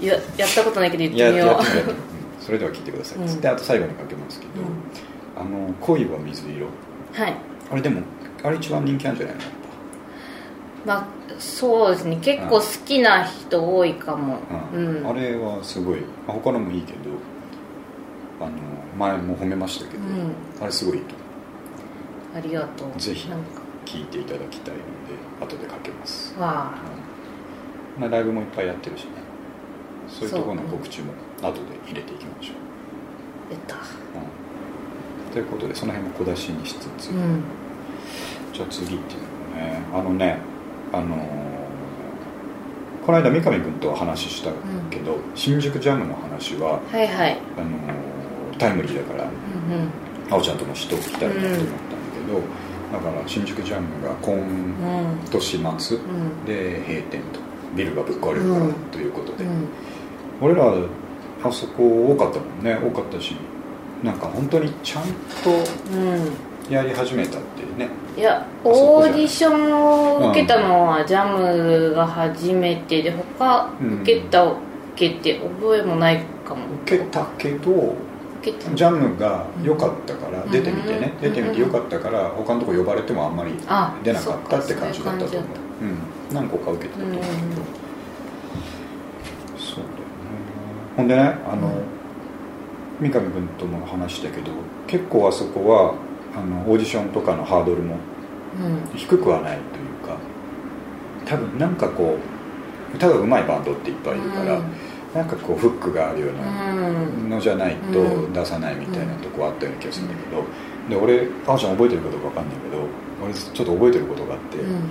[0.00, 2.13] ややったことないけど言ってみよう
[2.44, 3.24] それでは聞いてください。
[3.24, 4.52] っつって、あと最後にかけますけど
[5.40, 6.66] 「あの恋は水色。
[7.14, 7.34] はい」
[7.72, 8.02] あれでも
[8.42, 9.42] あれ一番人気あるんじゃないの？
[10.84, 11.06] まあ
[11.38, 12.18] そうですね。
[12.20, 14.38] 結構好きな人多いかも。
[14.74, 15.02] ううん。
[15.02, 15.06] ん。
[15.06, 16.98] あれはすごい、まあ、他のもいいけど
[18.40, 18.50] あの
[18.98, 20.34] 前も褒めましたけど、うん。
[20.62, 21.14] あれすごいいいと
[22.36, 23.00] ありがとう。
[23.00, 23.30] ぜひ
[23.86, 24.84] 聞いていただきたいので
[25.40, 26.74] 後でかけます、わ
[27.96, 28.02] うん。
[28.02, 29.10] まあ、ライブもいっぱいやってるしね。
[30.08, 33.76] そういうところの告知も後で入れていきましょう、あ出た。
[33.76, 33.78] う
[35.30, 35.32] ん。
[35.32, 37.42] ということでその辺も小出しにしつつ、うん。
[38.52, 39.20] じゃあ次っていう
[39.50, 39.82] のね。
[39.92, 40.38] あのね
[40.92, 41.18] あのー
[43.04, 44.50] この間三上君と話した
[44.88, 47.38] けど、新宿ジャムの話ははいはい。
[47.58, 49.30] あのータイムリーだからうん
[49.74, 49.88] うん。
[50.30, 52.40] あおちゃんとも知っておきたいなと思ったんだけど、
[52.92, 55.18] だから新宿ジャムが今うん。
[55.30, 55.40] 年
[55.78, 56.44] 末うん。
[56.46, 57.40] で閉店と。
[57.76, 58.72] ビルがぶっ壊れるからうん。
[58.92, 59.68] ということで、うん。
[60.40, 60.64] 俺ら
[61.44, 62.74] あそこ多かったもんね。
[62.74, 63.36] 多かったし
[64.02, 65.04] なんか本当にちゃん
[65.42, 65.50] と
[65.92, 66.72] うん。
[66.72, 67.88] やり始めたっていうね。
[68.16, 74.02] いやオーディションを受けたのはジャムが初めてで他うん。
[74.02, 74.56] 受けた受
[74.96, 76.62] けて覚えもないかも。
[76.84, 77.94] 受けたけど
[78.74, 80.50] ジャムが良かったから、うん。
[80.50, 81.20] 出てみてね、うん。
[81.20, 85.46] 出てみて良かったから他のとこ呼ばれてもあんまりあ出なかったって感じだったと思
[85.82, 85.84] う。
[85.84, 85.98] ん、
[86.32, 87.84] 何個か受けてたと思うけど、うん
[89.58, 89.94] そうだよね
[90.96, 91.72] ほんでねあの、
[93.00, 94.52] 三上君とも話したけど
[94.86, 95.94] 結構あそこは
[96.36, 97.96] あのオーディションとかのハードルも
[98.60, 98.96] うん。
[98.98, 100.16] 低くはないというか
[101.26, 102.16] 多分なんかこ
[102.92, 104.60] う歌が上手いバンドっていっぱいいるから、
[105.14, 106.74] なんかこうフックがあるようなう
[107.26, 107.30] ん。
[107.30, 108.32] のじゃないとうん。
[108.32, 110.44] 出さないみたいなとこあったような気がするんだけど、
[110.88, 112.82] で俺あおちゃん覚えてるかどうかわかんないけど
[113.24, 114.74] 俺ちょっと覚えてることがあって、うん。
[114.76, 114.84] あの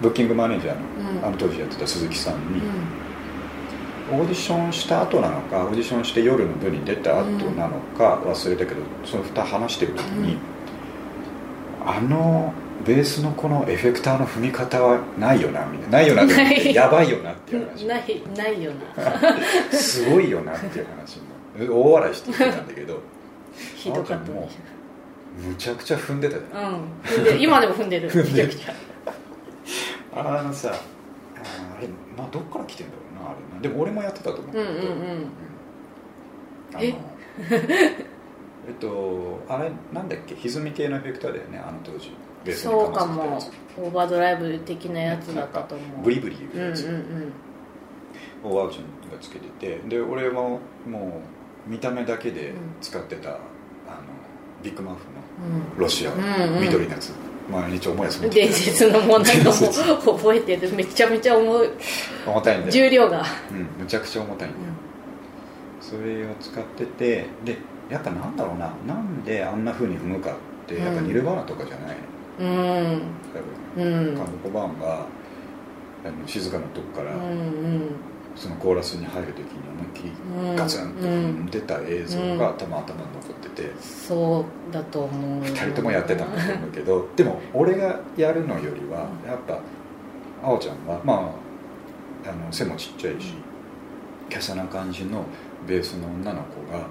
[0.00, 1.24] ブッキングマネージャーの,、うん。
[1.26, 2.62] あの当時やってた鈴木さんに、
[4.12, 10.38] オーディションした後なのかオーディションして夜の部に出た後なのか忘れたけど、その2話してる時に、
[11.84, 12.52] あの
[12.84, 15.98] ベースのこのエフェクターの踏み方はないよなみたいな。
[15.98, 17.86] ないよなってやばいよなっていう話。
[17.86, 19.72] ないないよな。
[19.76, 21.82] すごいよなっていう話も。
[21.82, 23.00] 大笑いしてたんだけど
[23.76, 26.74] ひどかったむちゃくちゃ踏んでたじゃん。
[26.74, 26.80] うん。
[27.02, 28.10] 踏んでる今でも踏んでる。
[28.12, 28.52] 踏んでる。
[30.14, 33.05] あのさああれなどっから来てんだろう。
[33.05, 33.60] なあれな。
[33.62, 34.52] でも俺もやってたと思う。
[34.52, 34.74] けど、うんうん。
[34.74, 35.30] うん。
[36.80, 36.94] え？
[38.68, 40.34] えっとあれなんだっけ？
[40.34, 42.12] 歪み系のエフェクターだよねあの当時。
[42.44, 43.38] ベースにそうかも。
[43.78, 46.04] オーバードライブ的なやつだったと思う。
[46.04, 46.88] ブリブリうんうんいうやつ、
[48.44, 51.20] をワウちゃんがつけててで俺もも
[51.66, 53.38] う見た目だけで使ってた、あの
[54.62, 55.10] ビッグマフの
[55.74, 55.78] うん。
[55.80, 56.16] ロシアう
[56.50, 56.60] んうん。
[56.62, 57.12] 緑のやつ、
[57.48, 60.72] 毎日思い出すうん伝説のもうなんか伝説もう覚えてる。
[60.72, 61.68] めちゃめちゃ重い
[62.26, 63.24] 重たいんだよ、重量が。
[63.50, 64.64] うん、むちゃくちゃ重たいんだよ、
[65.80, 67.58] それを使っててで
[67.90, 68.72] やっぱなんだろうな。
[68.86, 70.34] なんであんな風に踏むかっ
[70.66, 72.02] てやっぱニルバーナとかじゃないの。
[72.38, 73.00] うん。
[73.76, 74.08] 多分。
[74.08, 74.16] うん。
[74.16, 75.06] カンボコバーンが
[76.26, 77.90] 静かなとこからうんうん
[78.36, 80.12] そのコーラスに入る時に思いっきり
[80.50, 80.56] うん。
[80.56, 89.58] ガツンとうん出た映像が多分頭に残ってて、そうだと思う2人ともやってたんだと思うけど でも俺がやるのよりはやっぱ
[90.42, 91.18] あおちゃんはまあ
[92.30, 93.34] あの背もちっちゃいし
[94.30, 95.24] 華奢な感じの
[95.66, 96.86] ベースの女の子が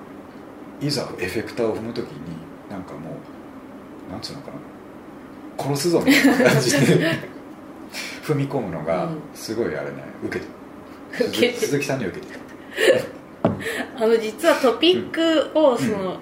[0.82, 2.12] いざエフェクターを踏む時に
[2.70, 3.12] なんかも
[4.10, 7.20] うなんつうのかな殺すぞみたいな感じで
[8.24, 10.65] 踏み込むのがすごいあれね受けてる受けてる
[11.18, 12.34] 鈴鈴木さんには受けて。
[12.34, 12.40] る
[13.98, 16.18] あの実はトピックをその、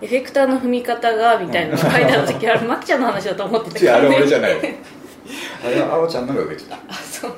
[0.00, 4.52] エフェクターの踏み方がみたいなのが書いてある時あれマキちゃんの話だと思ってた違うあれ俺じゃいない。
[4.52, 6.76] あれは あおちゃんのが受けてた。
[6.76, 7.32] あそう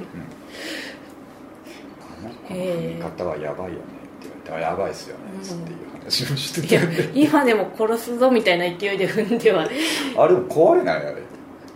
[2.19, 3.79] あの子の踏み方はやばいよね
[4.21, 9.63] って言われてあやばいっすよねっつっていう話をしていやたんで今でも殺すぞみたいな勢いで踏んでは。
[9.63, 9.67] あ
[10.29, 11.15] れも壊れないあれ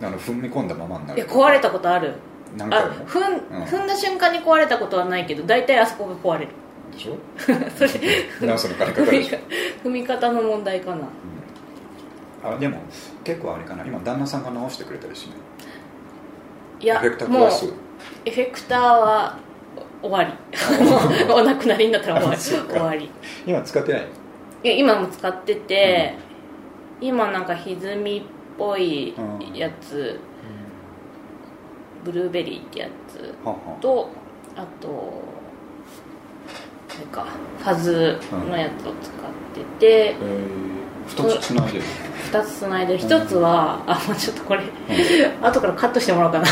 [0.03, 2.09] あの踏み込んだままにないるや壊れたことある。
[2.09, 2.93] あ何回も？
[3.05, 3.63] 踏ん,、うん。
[3.63, 6.51] 踏んだ瞬間に壊れたことはないけど大体あそこが壊れる。
[6.93, 7.17] でしょ？
[7.37, 9.39] それ直すの金かか踏みる
[9.83, 10.97] 踏み方の問題かな。
[12.45, 12.55] うん。
[12.55, 12.77] あでも
[13.23, 13.83] 結構あれかな。
[13.85, 15.33] 今旦那さんが直してくれたりしね
[16.79, 16.85] い？
[16.85, 17.73] やエフェクター壊す？
[18.25, 19.37] エフェクターは
[20.01, 20.31] 終わり。
[21.27, 22.39] もうお亡くなりになったら終わり。
[22.39, 23.09] 終わり。
[23.45, 24.01] 今使ってない？
[24.63, 26.13] いや今も使ってて、
[27.01, 28.23] 今なんか歪みっ
[28.57, 29.13] ぽい
[29.53, 30.19] やつ、
[32.05, 34.09] ブルーベリーってやつははと
[34.55, 35.35] あと
[37.11, 37.25] か
[37.59, 39.21] ファズのやつを使っ
[39.53, 41.85] てて、えー、2つつないでる、
[42.31, 44.63] 2つつないで1つは、あまあちょっとこれ、
[45.41, 46.47] 後からカットしてもらおうかな。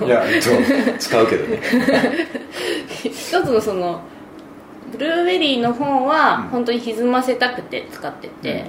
[0.00, 1.60] うん、いやえっと使うけどね。
[3.02, 4.00] 一つのその
[4.92, 6.48] ブルーベリーの方はうん。
[6.48, 8.64] 本当に歪ませたくて使ってて、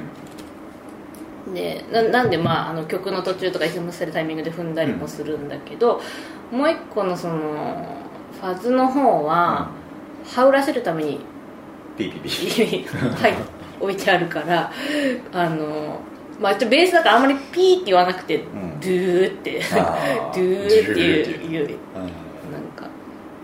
[1.54, 6.02] でななんでまああの曲の途中とか歪ませるタイミングで踏んだりもするんだけど、
[6.52, 7.86] もう一個のその
[8.40, 9.72] ファズの方は、
[10.26, 11.20] ハウらせるために
[11.98, 12.88] ピーピーピー。
[13.22, 13.34] はい
[13.80, 14.70] 置いてあるから
[15.32, 16.02] あの
[16.40, 18.80] まあ一応ベースだからあんまりピーって言わなくて、ん。
[18.80, 21.64] ドゥーってあ ドーゥーっていういう。
[21.64, 21.72] うん。
[22.52, 22.88] なんか。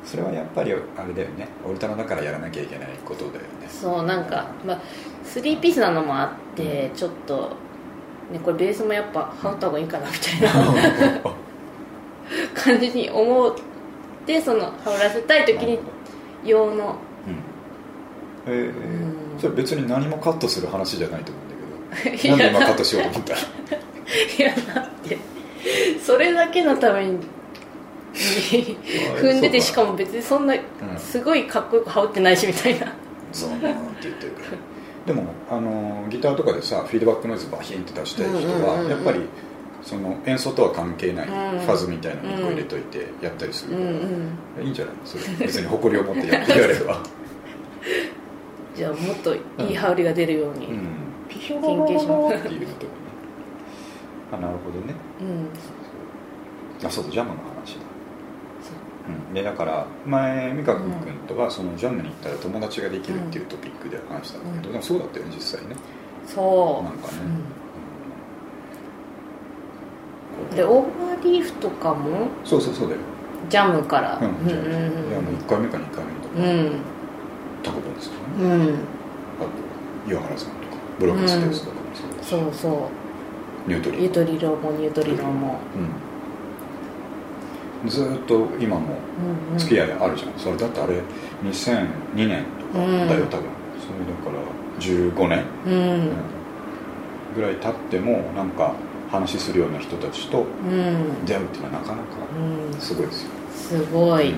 [0.04, 1.48] それはやっぱりあれだよね。
[1.68, 3.68] オルタナだからやらなきゃいけないことだよね。
[3.68, 4.80] そうなんか、まあ、
[5.26, 7.52] 3ピースなのもあってちょっと、
[8.32, 11.36] ね、これベースもやっぱハウった方がいいかなみたいな。
[12.56, 13.56] 感じに思っ
[14.26, 15.80] てその羽織らせたい時に
[16.44, 16.96] 用の。
[18.48, 18.52] うん。
[18.52, 19.40] えーうん。
[19.40, 22.36] それ別に何もカットする話じゃないと思うんだけど。
[22.36, 23.34] いやなんで今カットしようと思った
[24.44, 25.18] いやだって。
[26.04, 27.20] それだけのために
[28.14, 30.56] 踏んでてしかも別にそんな
[30.98, 32.94] すごいかっこよく羽織ってないしみたいな。
[33.32, 33.68] ゾーンって
[34.04, 34.75] 言ってるから
[35.06, 39.20] でもあのギターとかでさフィードバックノイズバヒンって出したい人はやっぱり
[39.84, 44.96] その演奏とは関係ないフうんァズみたいなのを入れといてやったりするうんから、うんいいんじゃない？
[45.06, 47.04] それ別に誇りを持ってやってやれば。
[48.76, 49.40] じゃあもっとい
[49.72, 50.88] い羽織が出るようにうん。
[51.30, 52.36] ピヒョ研究します。
[52.36, 52.90] っていうのとかね。
[54.34, 54.96] あなるほどね。
[56.82, 56.88] うん。
[56.88, 57.40] あそうだジャムの話。
[57.46, 57.55] だ
[59.08, 60.92] うん、でだから前美香君
[61.28, 65.76] とはそのジャムに行ったら友達ができるっていうトピックで話したんだけど、うんでもそうだったよね実際ね。
[66.28, 67.14] そなんかね、
[70.52, 73.02] うでオーバーリーフとかもそうそうそうだよ、
[73.48, 74.18] ジャムから。
[74.18, 74.68] うんじゃあうんい
[75.14, 76.80] やもう1回目か2回目とか、うん。
[77.64, 80.76] タコボンですとかね、うん、うん、あと岩原さんとか。
[81.00, 82.90] ブロックスペースとかもそうだし、そうそ
[83.68, 83.70] う。
[83.70, 85.60] ニュートリゆとりろもニュートリロも。
[85.76, 85.90] うん、
[87.88, 88.86] ずーっと今も
[89.20, 89.58] うんうん。
[89.58, 91.02] 付き合いあるじゃん、それだってあれ
[91.44, 92.44] 2002年
[92.74, 93.30] とかだよ、うん。
[93.30, 93.46] 多分。
[93.80, 94.40] それだから
[94.80, 95.44] 15年。
[95.66, 95.70] う
[96.10, 96.12] ん。
[97.36, 98.74] ぐらい経ってもなんか
[99.12, 100.44] 話するような人たちとう
[100.74, 101.26] ん。
[101.26, 102.04] 出会うっていうのはなかなか
[102.74, 102.80] うん。
[102.80, 104.38] すごいですよ、すごい、うん。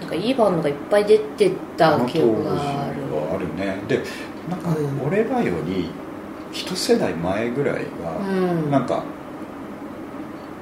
[0.00, 2.60] なんかいいバンドがいっぱい出てた記憶がある。
[2.60, 3.82] はあるね。
[3.88, 4.02] で
[4.48, 5.06] なんかうん。
[5.06, 5.90] 俺らより
[6.52, 8.22] 一世代前ぐらいがう
[8.68, 8.70] ん。
[8.70, 9.02] なんか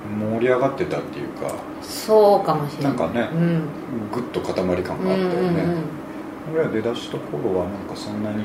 [0.09, 2.93] 盛り上がってたっていうかそうかもしれない。
[2.97, 3.63] なんかねうん。
[4.13, 5.57] グッと塊感があったようんうんうん。
[5.57, 5.63] ね、
[6.55, 8.45] 俺ら出だした頃はなんかそんなに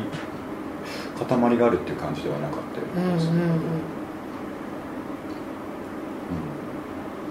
[1.18, 3.18] 塊があるっていう感じではなかったよね、うんうんうん。
[3.18, 3.60] うん。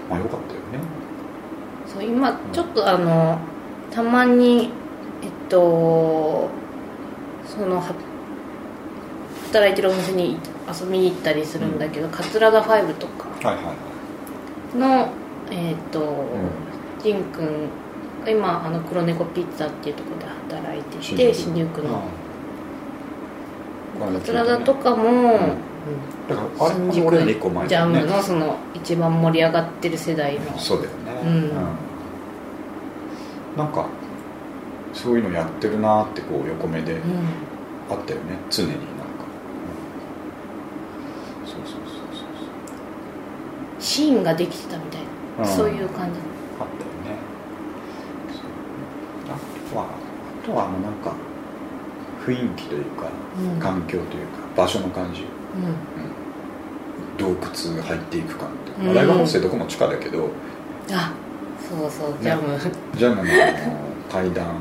[0.09, 0.79] まあよかったよね。
[1.85, 3.37] そう今ちょっとあの
[3.91, 4.71] たまに
[5.21, 6.49] えっと
[7.45, 7.93] そのは
[9.51, 13.27] 働いてるお店に遊びに行ったりするんだけど、桂田ファイブとか。
[13.47, 13.92] はいはいはい
[14.77, 15.09] の
[15.51, 16.25] えっと、
[17.01, 17.69] ジンくん
[18.23, 22.01] が今あの黒猫ピッツァっていうところで働いてて新宿の。
[23.99, 25.57] 桂田とかも、
[26.27, 30.57] だからあれ新宿これ俺らの1個前ジャムのその一番盛り上がってる世代の。
[30.57, 30.95] そうだよね。
[31.23, 31.51] うん。
[33.57, 33.85] なんか
[34.93, 37.01] そういうのやってるなってこう横目でうん。
[37.91, 38.37] あったよね。
[38.49, 38.83] 常になんか、
[41.43, 41.83] うんそうそうそうそう
[43.83, 45.01] シーンができてたみたい
[45.37, 45.57] な、うん。
[45.57, 46.19] そういう感じ
[46.59, 47.19] あったよね。
[49.27, 51.13] あとはあとはあのなんか
[52.25, 53.59] 雰囲気というか、うん。
[53.59, 55.21] 環境というか場所の感じ。
[55.21, 55.25] う
[57.17, 58.93] 洞窟入っていく感とか、うん。
[58.93, 60.29] ライブハウスでどこも地下だけどん
[60.91, 61.13] あ
[61.69, 62.57] そうそうジャム、
[62.95, 63.31] ジャムのあの
[64.09, 64.55] 階段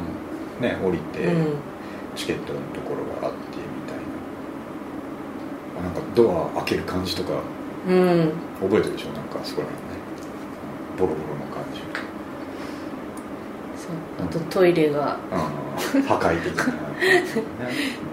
[0.60, 1.54] ね降りて、うん。
[2.16, 4.02] チケットのところがあってみたいな。
[5.80, 7.40] あなんかドア開ける感じとか
[7.88, 8.32] うん。
[8.60, 9.12] 覚えてるでしょ？
[9.16, 10.02] なんかそこら辺ね。
[10.98, 11.80] ボロボロの感じ。
[13.76, 14.26] そう。
[14.26, 15.16] あとトイレが。
[15.30, 16.72] あー破壊的な、ね、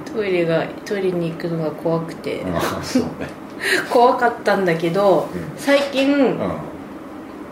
[0.13, 2.43] トイレがトイレに行くのが怖くて。
[2.81, 3.09] そうね。
[3.91, 5.41] 怖かったんだけどうん。
[5.57, 6.37] 最近うん。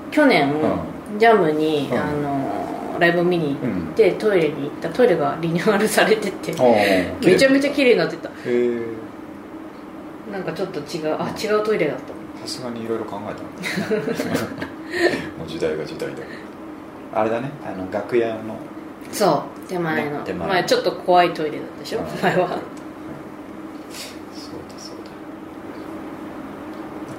[0.10, 0.54] 去年う
[1.20, 2.00] ジャムにうん。
[2.00, 3.90] あのライブ見に行うん。
[3.90, 4.90] ってトイレに行った。
[4.90, 6.54] トイレがリニューアルされてて。
[7.24, 8.30] めちゃめちゃ綺麗になってた。
[8.30, 8.82] へえ
[10.32, 12.48] なんかちょっと違うあ違うトイレだった。
[12.48, 14.34] さすがにいろいろ考えたんだね。
[15.38, 16.18] もう時代が時代だ
[17.14, 17.50] あれだね。
[17.66, 18.58] あの楽屋の。
[19.12, 20.48] そう手前の、ね手前。
[20.48, 22.06] 前ちょっと怖いトイレだったでしょうん。
[22.22, 22.38] 前は。
[22.38, 22.58] そうだ
[24.78, 25.12] そうだ。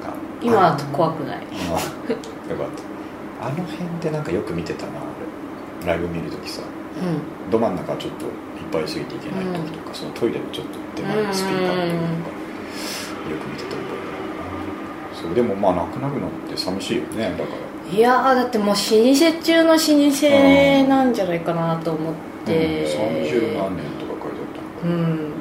[0.01, 1.37] なんか今は怖くない。
[1.37, 2.67] よかっ
[3.41, 3.47] た。
[3.47, 4.93] あの辺でなんかよく見てたな
[5.85, 6.61] 俺ライブ見るときさ。
[6.61, 8.33] うど真ん中ちょっといっ
[8.73, 12.38] ぱいすぎていけない時とか、そのトイレのちょっと手前のスピーカーのとかよ
[13.37, 13.79] く見てた
[15.21, 17.93] そうでもまあなくなるのって寂しいよねだから。
[17.93, 18.85] んいやーだってもう老舗
[19.43, 22.15] 中の老舗なんじゃないかなと思っ
[22.45, 25.17] て、うん、30何年とか書いてあったのか、うん。
[25.17, 25.33] ね。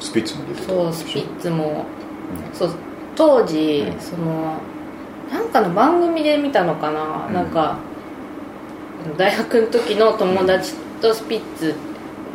[0.00, 1.64] そうスピッツも出てたそうスピッツも。
[1.64, 2.74] うんそう
[3.16, 4.00] 当時、うん。
[4.00, 4.54] その
[5.30, 7.34] なんかの番組で見たのかな、うん。
[7.34, 7.78] なんか
[9.18, 11.74] 大学の時の友達とスピッツ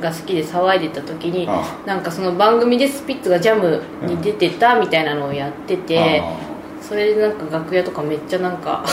[0.02, 8.84] が好きで騒いでた時にあなんかその番組でスピッツがジャムに出てたみたいなのをやってて、あそれでなんか楽屋とかめっちゃなんか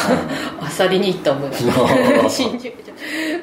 [0.60, 2.94] あさりに行った覚えが 新宿じゃ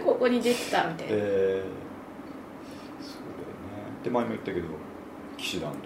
[0.03, 4.03] ここに出てたみたいな、えー、そうだよね。
[4.03, 4.67] で前も言ったけど
[5.37, 5.83] 騎士団とか、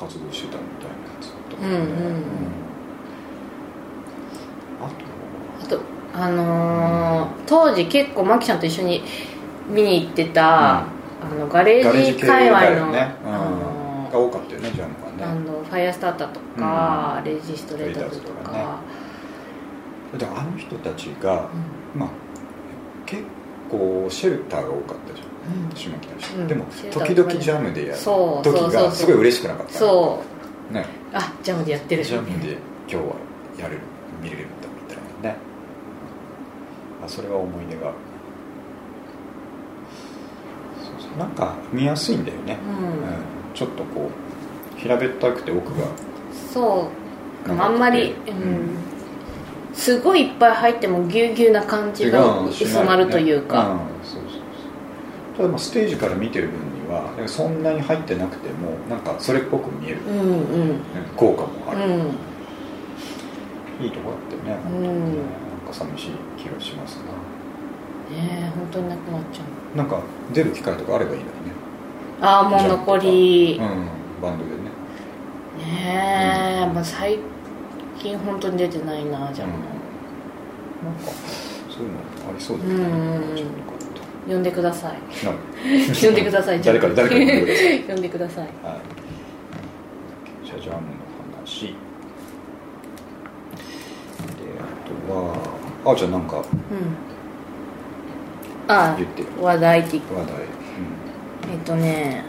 [0.00, 1.76] うん活動してたみたいなやつだったもんね。
[1.76, 2.22] うんうんうん。
[4.80, 4.88] あ
[5.60, 5.80] あと
[6.14, 9.02] あのー当時結構マキちゃんと一緒に
[9.68, 10.84] 見に行ってた、あ
[11.38, 13.34] のガレージ界隈の、ね、うん。
[13.34, 15.32] あのが多かったよねジャムがね。
[15.32, 18.80] あのファイアスターターとか、レジストレーターズとレイターズとかか
[20.18, 21.48] であの人たちが、
[21.94, 22.08] まあ
[23.04, 23.22] 結
[23.70, 25.28] 構シェルターが多かったじゃん。
[25.64, 25.76] うん。
[25.76, 27.98] 島木のでも時々ジャムでやる。
[27.98, 29.72] そう時がすごい嬉しくなかった。
[29.72, 30.22] そ
[30.70, 30.74] う。
[30.74, 30.86] ね。
[31.12, 32.04] あジャムでやってる。
[32.04, 32.56] ジャムで
[32.88, 33.02] 今日は
[33.58, 33.80] やれる
[34.22, 35.36] 見れるんだみたいなね。
[37.04, 37.92] あそれは思い出が
[40.82, 42.70] そうなんか見やすいんだよね、う
[43.52, 43.54] ん。
[43.54, 44.10] ちょっとこ
[44.76, 45.86] う平べったくて奥が
[46.52, 46.88] そ
[47.46, 47.50] う。
[47.50, 48.34] あんまり、ううん。
[48.34, 48.68] ん、
[49.72, 53.80] すごいいっぱい入ってもぎゅうぎゅうな感じが薄まるというか、ん。
[54.04, 54.42] そうそうそう。
[55.38, 60.22] ただまあステージから見てる分にはそんなに入ってなくてもなんかそれっぽく見える、うんう
[60.74, 60.80] ん。
[61.16, 61.90] 効果もある、うん。
[63.84, 64.82] いいとこだったよねね、うん。
[64.84, 65.16] なん
[65.66, 67.02] か寂しい気がしますな。
[68.16, 69.46] ねえ本当になくなっちゃう
[69.78, 70.00] なんか
[70.34, 71.32] 出る機会とかあればいいのにね。
[72.20, 73.58] ああもう残り。
[73.60, 73.88] うん
[74.20, 74.56] バンドでね。
[75.58, 77.20] ねえ、まあ、最
[77.96, 79.52] 近本当に出てないなじゃあ、うん。
[80.84, 81.10] なんか。
[81.70, 82.84] そういうのありそうだうよね、
[83.34, 83.36] ん。
[83.36, 83.48] ちょっ
[84.26, 84.94] と呼んでください。
[86.04, 87.82] 呼んでください誰か誰かに呼んでください？
[87.86, 88.44] 呼んでください。
[88.44, 88.52] はい。
[90.44, 90.80] じゃあジャムの
[91.46, 91.66] 話。
[91.66, 91.72] で
[94.60, 95.34] あとは
[95.84, 96.44] あーちゃんなんかうん
[98.68, 99.82] あ言ってよあ話題。
[99.84, 100.34] 的話題、
[101.52, 102.22] えっとね。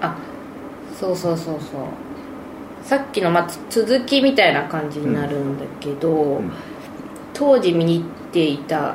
[0.00, 0.16] あ
[0.98, 1.80] そうそうそうそう。
[2.82, 6.52] さっきの、ま続きみたいな感じになるんだけど、うん。
[7.34, 8.94] 当時見に行っていたか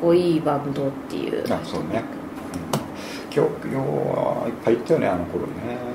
[0.00, 1.44] こいいバンドっていう。
[1.52, 2.02] あそうね、
[3.30, 5.52] うん、今日今日はいっぱい行ったよねあの頃ね、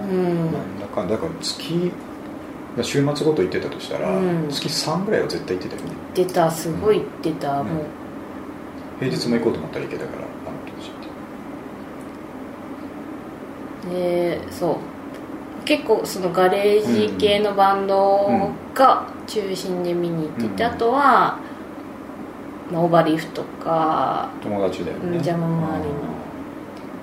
[0.10, 0.36] うん。
[0.54, 1.92] なんだかんだだから月
[2.82, 4.48] 週末ごと行ってたとしたら、うん。
[4.50, 5.96] 月3ぐらいは絶対行ってたよね。
[6.14, 7.68] 出たすごい出た、うん。
[7.68, 7.86] もう
[9.00, 10.28] 平日も行こうと思ったら行けたからあの
[10.66, 10.93] 当時っ
[13.89, 13.95] て。
[13.95, 14.76] でそう。
[15.66, 21.39] 結構そのガレージ系のバンドが中心で見に行ってて、うんあとは、
[22.72, 25.18] まあ、オーバーリーフとか、友達だよね。
[25.18, 26.00] うんジャム周りの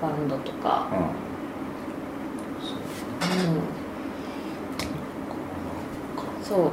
[0.01, 1.01] バンドとか、うん、う
[3.57, 3.61] ん。
[6.43, 6.59] そう。
[6.59, 6.71] うん、そう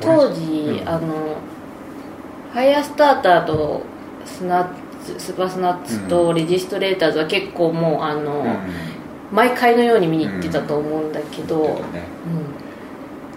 [0.00, 0.88] 当時、うん。
[0.88, 1.36] あの
[2.52, 3.82] ファイヤースターターと
[4.36, 4.66] スナッ
[5.04, 8.56] ツスーパースナッツとレジストレーターズは結構もうあの、うん。
[9.32, 11.80] 毎回のように見に行ってたと思うんだけど、うん。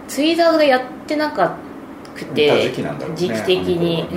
[0.08, 1.58] ツイーザーズがやってなか
[2.16, 4.08] くてた時期的に、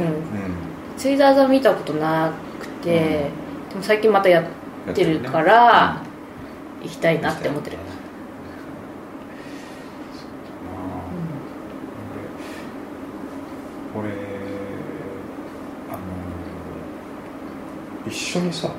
[0.96, 3.30] ツイーザーズは見たことなくて、
[3.64, 3.68] うん。
[3.70, 6.02] でも最近またやってるから、
[6.82, 7.78] 行きたいなって思ってる、
[13.94, 14.08] これ
[15.88, 15.98] あの
[18.06, 18.70] 一緒にさ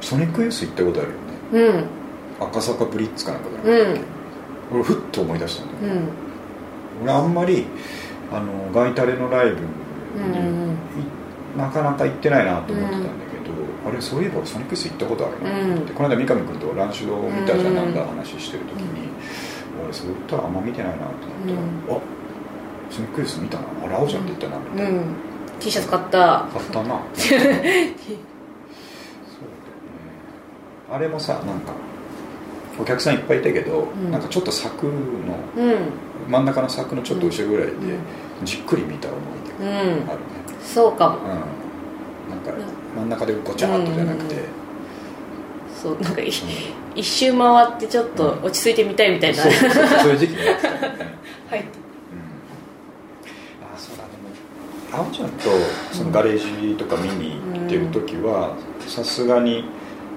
[0.00, 1.70] ソニックユース行ったことあるよね。
[2.40, 2.46] うん。
[2.46, 4.00] 赤坂ブリッツかなんかだよね、
[4.72, 4.76] うん。
[4.76, 6.00] 俺ふっと思い出したんだよね、
[7.00, 7.04] うん。
[7.04, 7.66] 俺あんまり
[8.32, 9.66] あのガイタレのライブに、
[11.56, 15.50] なかなか行ってないなと思ってたんだけど、あれそういえばソニックユース行ったことあるな。
[15.50, 15.96] と思って、うん。
[15.96, 19.10] この間三上君とランシュドを見たじゃん、うんなんだ話してる時に、
[19.84, 21.18] 俺そういったらあんま見てないなと思っ
[21.86, 22.00] たら、あ
[22.90, 23.64] ソニックユース見たな。
[23.84, 25.14] あれ青じゃんって言ったなみたいな、うん
[25.60, 26.46] T シャツ買った。
[26.52, 27.00] 買ったな。
[27.14, 27.60] そうだよね。
[30.90, 31.72] あれもさなんか
[32.80, 34.10] お客さんいっぱいいたけど、ん。
[34.10, 34.92] なんかちょっと柵の
[35.56, 35.76] うん。
[36.28, 37.72] 真ん中の柵のちょっと後ろぐらいで、
[38.44, 39.20] じっくり見た思い
[39.58, 40.04] 出があるね。
[40.62, 41.16] そうかも。
[41.16, 41.38] うん、なん
[42.40, 42.52] か
[42.96, 44.40] 真ん中でごちゃっとじゃなくて、うん
[45.80, 46.30] そうなんかい
[46.94, 50.80] 一周回ってちょっと落ち着いてみたいみたいな、そうそうそうそういう時期もあったよね、
[51.48, 51.66] はいうん、
[53.64, 54.28] あそうだでも
[54.92, 55.50] 青ちゃんと
[55.92, 59.64] そのガレージとか見に行ってる時はさすがに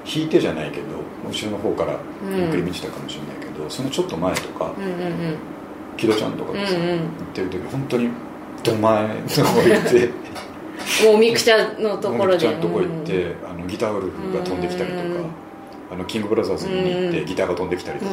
[0.05, 0.85] 引いてじゃないけど
[1.29, 1.99] 後ろの方から
[2.35, 5.37] ゆっくり見てたかもしれないけど、そのちょっと前とかうんうんうん。
[5.95, 6.87] 木戸ちゃんとかでさ、うんうん。
[6.89, 8.09] 行ってる時本当に
[8.63, 10.09] ど前の方行って
[11.05, 12.39] もうミクチャのところで。
[12.39, 15.25] ちゃんとこ行って、あのギターウルフが飛んできたりとか、うん
[15.91, 18.11] あのキングブラザーズ見に行って、うんギターが飛んできたりとか、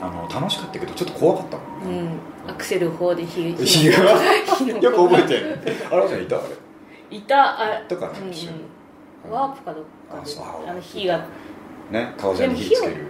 [0.00, 1.56] あの楽しかったけどちょっと怖かった。
[1.56, 3.96] もんね、うん、うん、アクセル砲で火火の火が？
[4.56, 5.58] 火のよく覚えてる。
[5.90, 6.36] あらちゃんいた？
[6.36, 6.40] あ
[7.10, 7.16] れ？
[7.16, 7.78] いた。
[7.78, 10.70] あとかねうんうん、ワープかどっかで。
[10.70, 11.26] あの火が。
[11.90, 13.06] ね革ジャンに火つける。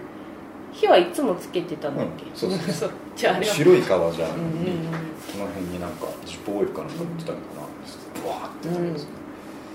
[0.71, 2.91] 火はいつもつけてたんだっけ、うんそうそうそう。
[3.15, 4.87] じゃああ白い革ジャうんンに、うん。
[5.31, 8.95] その辺になんかジップオイルかなんか塗ってたのかな、わーってうん、うん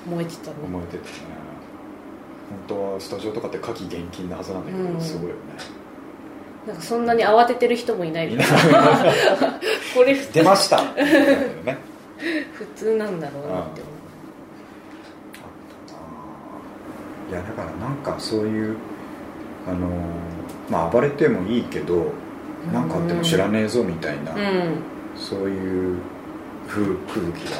[0.05, 1.11] 思燃えてたのえてたね。
[2.51, 5.01] 本当はスタジオとかって火気厳禁なはずなんだけど、うん。
[5.01, 5.43] すごいよね
[6.67, 10.81] なんかそんなに慌ててる人もいないこれ普出ました。
[12.55, 13.91] 普通なんだろうなって思
[17.31, 18.77] いやだからなんかそういう
[19.67, 19.89] あの
[20.71, 22.13] まあ暴れてもいいけど
[22.73, 24.93] なんかあっても知らねえぞみたいな、ううん。
[25.17, 25.99] そういう
[26.69, 27.57] 風空気が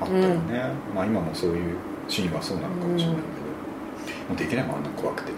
[0.00, 1.76] あったよね、まあ今もそういう
[2.08, 5.32] シーンはそうなのかもしれないけど、もうできないもんあんな怖くて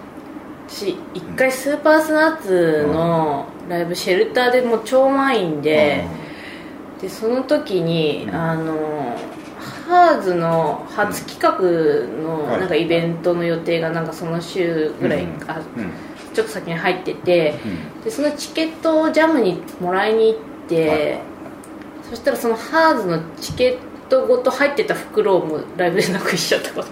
[0.68, 6.04] 私一回スーパースナッツのライブシェルターでもう超満員で、
[7.00, 8.34] でその時に、うん。
[8.34, 9.16] あの
[9.86, 11.60] ハーズの初企画
[12.22, 15.50] のはいなんかイベントの予定がなんかその週ぐらい、うん。
[15.50, 15.60] あ
[16.34, 17.54] ちょっと先に入ってて
[17.96, 18.02] うん。
[18.02, 21.20] でそのチケットをジャムにもらいに行って、はい。
[22.10, 26.88] そしたらそのハーズのチケットごと入ってた袋をもうライブでなくしちゃったこと。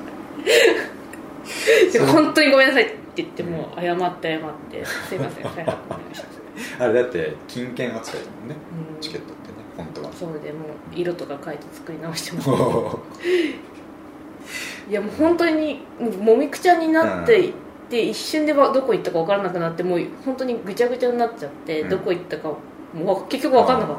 [2.07, 5.67] 本当にごめんなさいって言ってもう謝って謝ってすいませんはい
[6.79, 8.57] あれだって金券扱いだもんね
[8.95, 9.01] うん。
[9.01, 10.13] チケットってね本当は。
[10.13, 13.01] そうでもう色とか変えて作り直しても
[14.91, 15.81] いやもう本当に
[16.21, 17.53] もみくちゃになっていっ
[17.89, 21.89] て、一瞬ではどこ行ったか分からなくなってもう本当にぐちゃぐちゃになっちゃって、うん。
[21.89, 22.51] どこ行ったか
[22.93, 23.97] もう結局分かんなかっ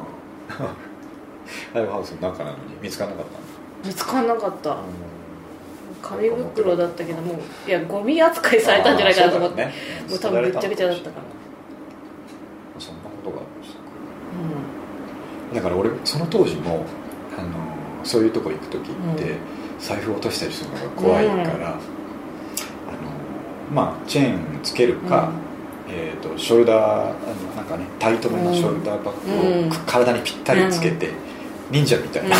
[1.74, 4.70] ラ イブハウスの中なのに見つからなかったた見つかんなかった。
[4.70, 4.78] の
[6.08, 11.36] 紙袋だったけどもういやゴミ扱いされたんじゃないかなと思って、あーもう多分ぐっちゃぐちゃだったから。
[12.80, 13.86] そんなことがありましたか
[15.56, 16.86] だから俺その当時も
[17.38, 17.49] あの
[18.03, 18.84] そういうとこ行く時っ
[19.18, 19.38] て、うん。
[19.80, 21.45] 財布落としたりするのが怖いから、うん。
[21.45, 21.80] あの
[23.74, 25.32] まあチェーンつけるか、
[25.89, 29.70] えー、とショルダーあのなんかねタイトめのショルダーバッグを、うん。
[29.86, 31.12] 体にぴったりつけて、
[31.72, 32.36] 忍者みたいな、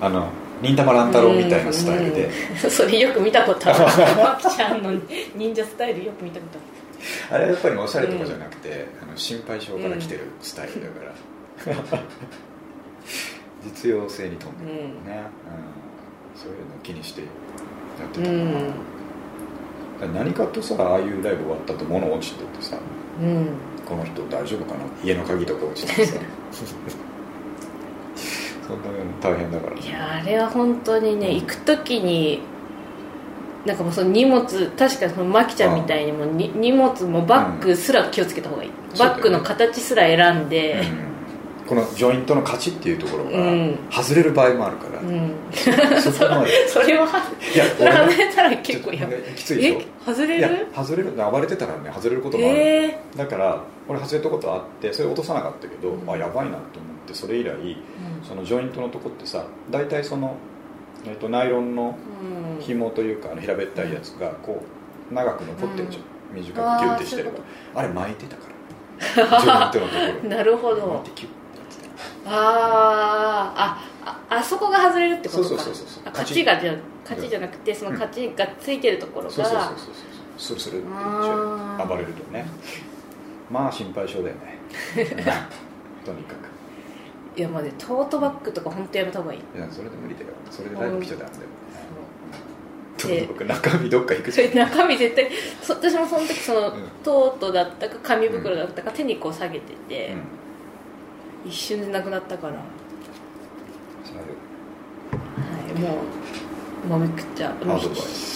[0.00, 0.28] あの
[0.62, 2.30] 忍たま乱太郎みたいなスタイルで、
[2.64, 2.70] うん。
[2.70, 3.78] それよく見たことある。
[4.16, 4.92] マキちゃんの
[5.36, 6.78] 忍者スタイルよく見たことある。
[7.30, 12.02] あれはやっぱりおしゃれとかじゃなくて、あの心配性から来てるスタイルだから、
[13.64, 14.98] 実用性に富んでるね、うん。
[16.34, 17.26] そういうのを気にしてや
[18.06, 18.42] ってたかな、
[19.98, 22.76] から何かとさああいうライブ終わった後物落ちててさ
[23.20, 23.48] うん。
[23.86, 26.20] この人大丈夫かな家の鍵とか落ちててさ
[28.68, 29.80] そんなの大変だからね。
[29.80, 32.40] いやあれは本当にね行く時に
[33.64, 34.44] なんかもうその荷物
[34.78, 38.72] 確かそのマキちゃんみたいにもに荷物もバッグすら気をつけた方がいい、ん。
[38.98, 41.07] バッグの形すら選んで、うん
[41.68, 43.78] このジョイントの勝ちっていうところがうん。
[43.90, 45.32] 外れる場合もあるから、うん。
[46.00, 46.50] そこまで。
[46.68, 47.06] それは
[47.54, 49.06] いや外れたら結構や
[49.36, 49.78] きついでしょ？
[49.80, 49.86] え？
[50.06, 50.66] 外れる？
[50.74, 51.12] 外れる。
[51.30, 56.10] 暴れてたらね外れることもある、えだから俺外れたことあってそれ落とさなかったけど、うん。
[56.10, 56.60] あやばいなと思っ
[57.06, 57.52] てそれ以来
[58.26, 60.36] そのジョイントのとこってさ大体その、
[61.06, 61.96] えっとナイロンの
[62.56, 62.62] うん。
[62.62, 64.62] 紐というかあの平べったいやつがこ
[65.10, 67.42] う長く残ってるじゃん、短くキュッてしてるあーそういうこ
[67.74, 68.48] あれ巻いてたから。
[69.40, 70.28] ジョイントのところ。
[70.36, 71.30] なるほ巻いどてキュッ
[72.26, 75.48] あーあああそこが外れるってことか。
[75.48, 79.76] そうそうそうそうあ勝ちがじゃ勝ちじゃなくてその勝ちがついてるところが、そうそうそうそう。
[80.38, 81.86] そうスルスルってあー。
[81.88, 82.46] 暴れるとね。
[83.50, 84.58] まあ心配性だよね。
[86.04, 87.38] とにかく。
[87.38, 89.40] いやまあねトートバッグとか本当やめた方がいい。
[89.40, 90.26] いやそれで無理だよ。
[90.50, 91.42] それでライブ来ちゃダメだよ。
[93.46, 94.54] 中身どっか行くそじゃん。
[94.54, 95.30] れ中身絶対
[95.62, 96.82] そ私もその時その、うん。
[97.04, 100.22] トートだったか紙袋だったか、手にこう下げてて、うん
[101.48, 102.60] 一瞬でなくなったから、は
[105.74, 105.88] い、も
[106.86, 107.54] うもうめくっちゃ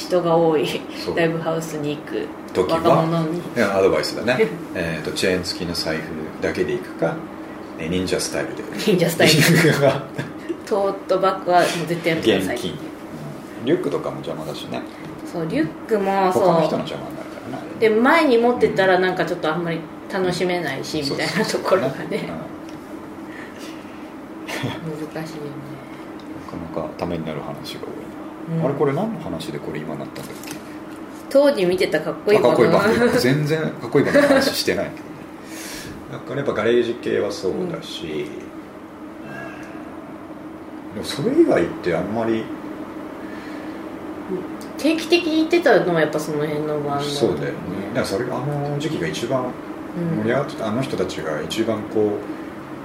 [0.06, 0.66] 人が多い。
[1.04, 1.16] そう。
[1.16, 2.26] ライブハウスに行く。
[2.52, 2.78] 時は？
[2.78, 3.38] 若者に。
[3.38, 4.48] いやアドバイスだね。
[4.74, 7.14] えーとチェーン付きの財布だけで行くか
[7.78, 8.62] え忍者スタイルで。
[8.78, 9.34] 忍者スタイル。
[10.66, 12.56] トートバッグはもう絶対やめてください。
[12.56, 12.78] 現金。
[13.64, 14.82] リュックとかも邪魔だしね。
[15.30, 17.64] そうリュックも他の人そうの邪魔になるからね。
[17.78, 19.80] で前に持ってたらなんかちょっとあんまり
[20.12, 22.28] 楽しめないし、みたいなところがね。
[22.46, 22.51] うん
[24.68, 25.50] 難しいよね。
[26.46, 27.88] なかなかためになる話が多い
[28.56, 28.66] な、うん。
[28.66, 30.52] あれこれ何の話でこれ今なったんだっけ？
[31.30, 35.02] 当時見てたかっこいいあかっこいいバンンド全然かっこいいバンドの話してないけどね。
[36.12, 38.08] だからやっぱガレージ系はそうだし、うん。
[40.94, 42.44] でもそれ以外ってあんまり
[44.78, 47.54] 定期的に行ってたのはやっぱその辺のバンドそうだよね。
[47.94, 49.44] だからそれがあの時期が一番
[50.16, 52.04] 盛り上がってた、あの人たちが一番こう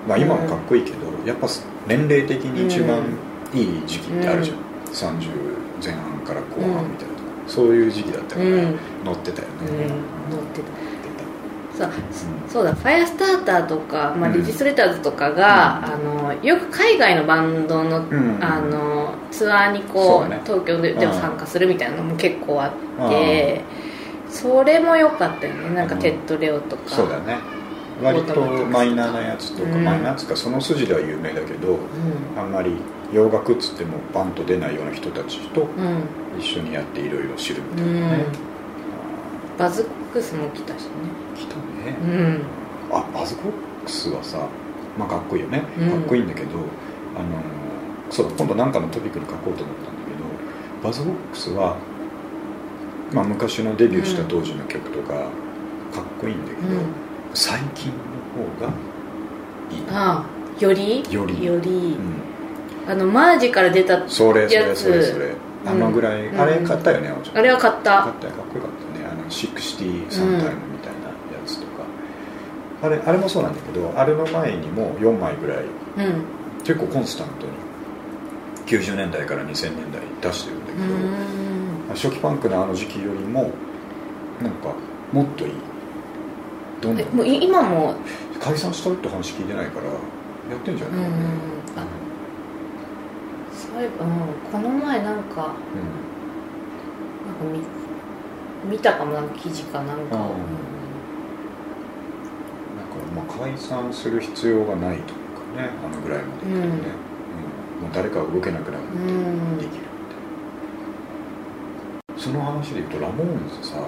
[0.07, 1.47] まあ今もかっこいいけど、やっぱ
[1.87, 3.03] 年齢的に一番
[3.53, 4.57] いい時期ってあるじゃん、
[5.13, 5.27] 30
[5.83, 11.27] 前半から後半みたいなとか、そういう時期だったから、うん乗ってたよね、うん、乗って乗たって
[11.77, 11.89] そう。
[11.89, 12.73] たそうだ。
[12.73, 14.37] ファイアスターターとか、まあ、うん。
[14.37, 15.93] レジストレーターズとかが、うん。
[15.93, 18.43] あのよく海外のバンドの,、うん。
[18.43, 20.41] あのツアーにこうね。
[20.45, 23.61] 東京ででもうん参加するみたいなのも結構あって、
[24.29, 25.75] それも良かったよね。
[25.75, 27.56] なんかテッドレオとか、そうだね
[28.01, 29.83] 割とマイナーなやつとか、うん。
[29.83, 31.79] マイナーっつうかその筋では有名だけどう
[32.37, 32.71] あんまり
[33.11, 35.67] 洋楽っつってもバンと出ないような人たちと
[36.37, 38.25] 一緒にやっていろいろ知るみうたいなね、ん。
[39.57, 40.89] バズコックスも来たしね。
[41.35, 42.41] 来たね、うん。
[42.91, 43.51] あバズコッ
[43.83, 44.47] クスはさ
[44.97, 45.89] まあかっこいいよね、うん。
[45.89, 46.49] かっこいいんだけど
[47.15, 47.41] あの
[48.09, 51.77] そう今度何かのトピックに書こうと思ったんだけどバズコックスは、
[53.11, 57.93] まあ、昔のデビューした当時の曲とかかっこいいんだけど、うん最近の
[58.43, 58.73] 方が
[59.71, 61.03] いい、ああより？
[61.11, 61.45] より。
[61.45, 61.69] より。
[61.69, 65.03] うん、あのマージから出たそれそれやつそれ。
[65.03, 65.33] それ
[65.65, 66.39] あのぐらい、うん。
[66.39, 68.03] あれ買ったよね、あおちゃんあれは買った。
[68.03, 68.33] 買ったよ。
[68.33, 69.05] かっこよかったね。
[69.05, 71.83] あの60サンタイムみたいなやつとか、
[72.83, 76.23] あれあれもそうなんだけどあれの前にも4枚ぐらいうん。
[76.63, 77.51] 結構コンスタントに
[78.65, 80.87] 90年代から2000年代出してるんだけう
[81.87, 81.95] ど、ん。
[81.95, 83.51] 初期パンクのあの時期よりも
[84.41, 84.73] なんか
[85.13, 85.51] もっといい
[86.81, 87.95] どんどえもうんい今も。
[88.39, 89.91] 解散したって話聞いてないからや
[90.55, 91.05] ってんじゃない、うん
[91.75, 91.83] あ
[93.51, 94.11] そういえば、うん、
[94.51, 95.55] この前なんかなんか
[98.65, 100.15] 見見たかもなんか記事かなんか。
[100.15, 100.27] を、うん
[102.77, 105.17] なんかまあ解散する必要がないという
[105.57, 106.63] かねあのぐらいまでいくとね、うん。
[106.63, 106.69] うん。
[106.69, 106.75] も
[107.91, 108.83] う誰かが動けなくなる。
[108.83, 108.99] うん。
[108.99, 109.03] う
[109.55, 109.83] んできるみたい
[112.15, 113.83] なその話で言うとラモーンズさも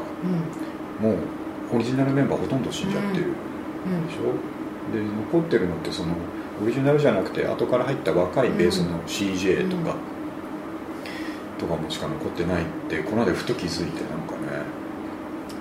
[1.12, 1.16] う
[1.72, 4.07] オリジナルメンバーほとんど死んじゃってるうん。
[4.07, 4.34] でしょ、
[4.91, 5.03] で
[5.34, 6.13] 残ってるのってその
[6.63, 9.95] オリジナルじゃなくて後から入った若いベースの CJ とか、
[11.57, 14.63] とかもしか残ってないってこの間ふと気づいてなんかね。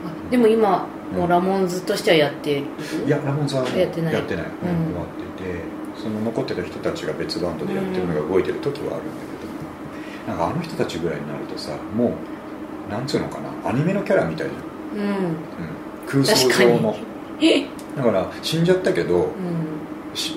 [0.07, 2.67] あでも今もうラモンズとしてはやっている？
[3.07, 4.15] いやラモンズはやってない。
[4.15, 4.51] やってない、うん。
[4.51, 5.07] 終わっ
[5.37, 5.61] てて
[6.01, 9.13] その残ってた人たちが別バンドでやってるのが動いてる時はあるんだ
[10.27, 12.15] けど、なんかあの人たちぐらいになるとさも
[12.89, 15.15] うなんつうのかなアニメのキャラみたいじゃん、うん。
[15.15, 15.37] うん、
[16.09, 16.97] 空想上の。
[17.97, 19.33] だから死んじゃったけどうん。
[20.15, 20.37] し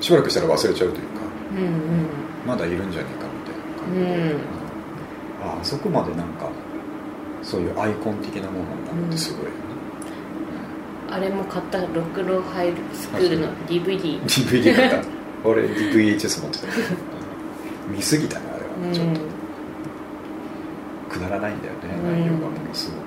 [0.00, 1.20] しばらくしたら忘れちゃうというか
[1.52, 2.08] うん
[2.46, 4.40] まだいるんじゃねえかみたいな感じで、うん。
[5.42, 6.50] ああそこまでなんか
[7.42, 9.56] そういうアイコン的なものになるってすごいよね、
[11.10, 15.08] あれも買ったロックローハイスクールの DVD DVD 買った
[15.44, 16.66] 俺 VHS 持ってた
[17.88, 18.94] 見すぎたねあれは。
[18.94, 19.20] ちょっと、
[21.08, 22.38] くだらないんだよねうん内容が。
[22.50, 23.05] ものすごく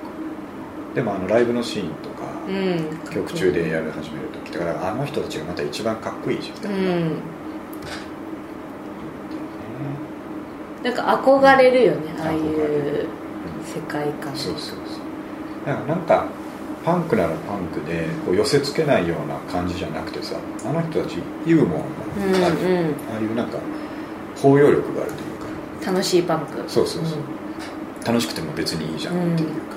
[0.94, 2.98] でもあのライブのシーンとか、ううん。
[3.12, 7.16] 曲中でやる始める時だからあの人たちがまた一番かっこいいじゃん、うん。
[10.82, 13.06] なんか憧れるよねああいうる
[13.64, 14.34] 世界観。
[14.34, 15.00] そうそうそ
[15.72, 15.86] う。
[15.86, 16.26] なんか
[16.84, 21.78] パンクならパンクでこう寄せつけないような感じじゃなくてさあの人たちユーモア
[22.40, 22.94] がある、うんうん。
[23.12, 23.58] ああいうなんか
[24.36, 25.92] 包容力があるというか。
[25.92, 26.64] 楽しいパンク。
[26.66, 27.18] そうそうそう。
[28.04, 29.50] 楽しくても別にいいじゃんっていう。
[29.50, 29.69] 感じ、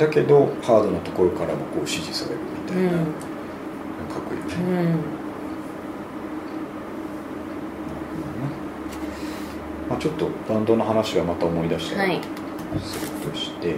[0.00, 2.88] だけどハードなところからもこう支持されるみたいな、うん。
[2.88, 2.94] か
[4.18, 5.00] っこいいよね、うん、うん
[9.90, 12.12] まあ、ちょっとバンドの話はまた思い出したはい。
[12.12, 12.20] り
[12.80, 13.74] するとして、ど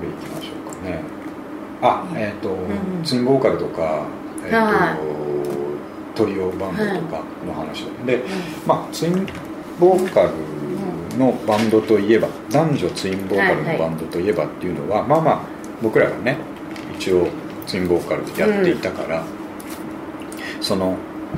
[0.00, 1.02] れいきましょうかね。
[1.80, 4.06] あえっ、と、んツインボーカルとか、
[4.44, 4.98] えーとは
[6.16, 8.24] トリオバンドとかの話で、で
[8.66, 9.26] まあツイン
[9.78, 10.30] ボーカル
[11.18, 15.40] のバンドといえば男女ツインボーカルのバンドといえばっていうのは、まあまあ
[15.82, 16.36] 僕らがね
[16.96, 17.28] 一応
[17.66, 19.24] ツインボーカルでやっていたから、
[20.60, 20.96] その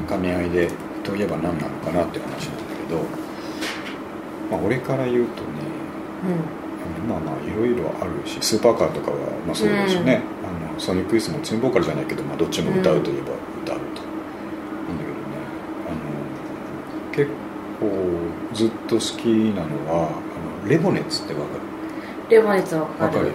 [0.08, 0.70] 兼ね合いで
[1.04, 3.00] といえば何なのかなっていう話なんだけど、
[4.50, 5.48] まあ、俺から言うとね
[7.08, 9.16] まあまあいろいろあるしスーパーカーとかは
[9.46, 13.32] まあそうだしね、あのソニック・イースもツインボーカルじゃないけど、まあ、どっちも歌うといえば
[13.64, 15.36] 歌うと、なんだけどね
[15.88, 17.30] あの結
[17.80, 17.86] 構
[18.54, 20.10] ずっと好きなのはあ
[20.64, 21.46] のレボネッツってわか
[22.30, 23.06] レモネッツわるかる。
[23.06, 23.32] わかる、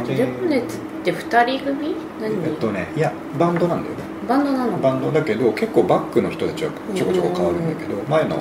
[0.00, 1.94] うん、レモネッツって2人組？
[2.20, 4.02] 何、えっとねいやバンドなんだよね。
[4.28, 4.78] バンドなの？
[4.78, 8.38] バンドだけど結構バックの人たちはちょこちょこ変わるんだけど、前の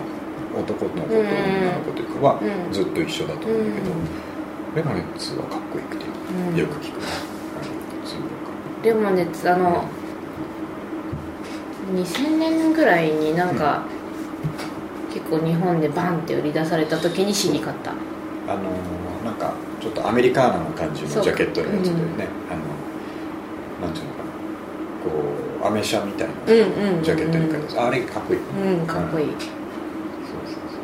[0.56, 2.74] 男の子と女の子というかはうん。
[2.74, 3.96] ずっと一緒だと思うんだけど、
[4.76, 6.56] レモネッツはかっこよくてうん。
[6.56, 7.00] よく聞く
[8.84, 9.84] レモネッツあの
[11.94, 13.84] 2000年ぐらいになんか、
[15.30, 17.92] 結構日本でバンって売り出された時に CD 買った。
[17.92, 22.02] あのーなんかちょっとアメリカーナな感じのジャケットのやつでね、うん。
[22.02, 22.56] あ
[23.84, 24.30] のなんていうのかな。
[25.04, 30.82] こうアメ車みたいなうんうんうんジャケットに書いてあれかっこいい、うんかっこいい、そうそうそう。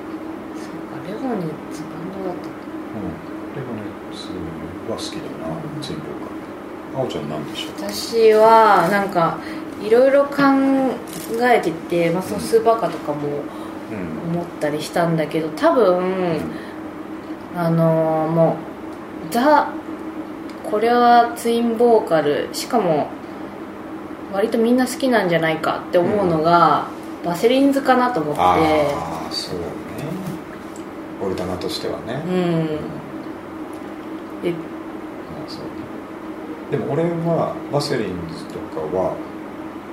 [0.62, 2.48] そうかレモネッツバンドだった。
[2.48, 3.10] うん。
[3.56, 4.28] レモネッツ
[4.92, 9.40] は好きだなツインボーカーあおちゃんなんでしょう私はなんか
[9.82, 10.36] いろいろ考
[11.42, 13.65] えてて、まあ、そのスーパーカーとかもうん
[14.36, 16.42] 思ったりしたんだけど多分
[17.56, 18.58] あのーも
[19.30, 19.70] うザ
[20.70, 23.08] これはツインボーカルしかも
[24.34, 26.88] 割とみんな好きなんじゃないかって思うのが、
[27.24, 28.42] バセリンズかなと思って。
[28.42, 28.56] あ
[29.30, 29.66] あそうね。
[31.24, 32.66] オルタナとしてはね、うん。
[34.44, 34.58] でま
[35.48, 35.70] あそうね。
[36.72, 39.16] でも俺はバセリンズとかは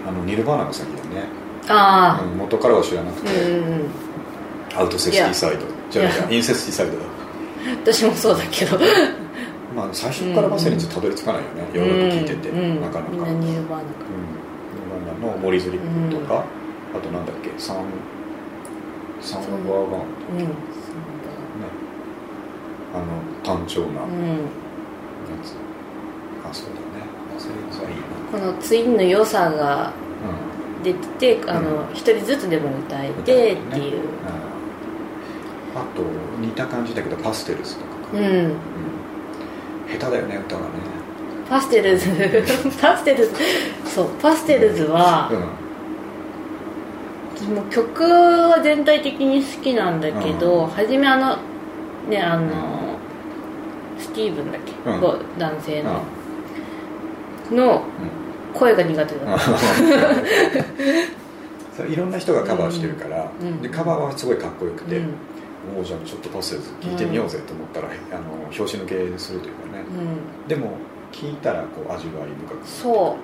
[0.09, 1.29] あのニルバーナが先だね、
[1.69, 3.91] ああうん元からは知らなくうんて、うんうん
[4.77, 5.67] アウトセスティサイド。
[5.91, 7.05] じゃあインセスティサイドだ。
[7.85, 8.79] 私もそうだけど。
[9.75, 12.81] まあ最初からバセリンズたどり着かないよね、よく聞いてて、うん。
[12.81, 13.11] なかなか。
[13.13, 14.23] みんなニルバーナかうん、
[14.73, 16.45] ニルバーナの Molly's Lips とか、
[16.95, 17.85] あとなんだっけ Son
[19.21, 20.39] Son of a Gun とかうん。
[20.39, 20.47] ね。
[22.95, 23.05] あの
[23.43, 24.01] 単調な。
[24.01, 24.49] やうん。
[25.43, 25.55] つ、
[26.45, 26.83] あそうだね。
[27.35, 28.03] バセリンズはいいな。
[28.31, 29.93] このツインの良さが
[30.81, 33.97] う出ててあの一人ずつでも歌えんてっていう。
[33.97, 34.52] うん
[35.75, 36.03] あと
[36.41, 38.25] 似た感じだけどパステルズとかか、うん。
[38.25, 38.55] うん。
[39.89, 40.69] 下手だよね歌がね。
[41.49, 42.09] パステルズ。
[42.81, 43.33] パステルズ。
[43.85, 45.39] そうパステルズはうん。
[47.55, 51.39] もう曲は全体的に好きなんだけど、初めあの
[52.09, 52.97] ねあの、
[53.99, 55.01] スティーブンだっけ、うん。
[55.01, 56.03] こう男性の、
[57.51, 57.83] の
[58.55, 59.45] 声が苦手だった、
[61.77, 63.61] そういろんな人がカバーしてるから、うん。
[63.61, 65.15] でカバーはすごいかっこよくて、うん
[65.75, 69.85] もうじゃあちょっとパステルズ聴いてみようぜと思ったら、あの拍子抜けするというかね、
[70.43, 70.49] うん。
[70.49, 70.73] でも
[71.13, 73.17] 聴いたらこう味わい深くそ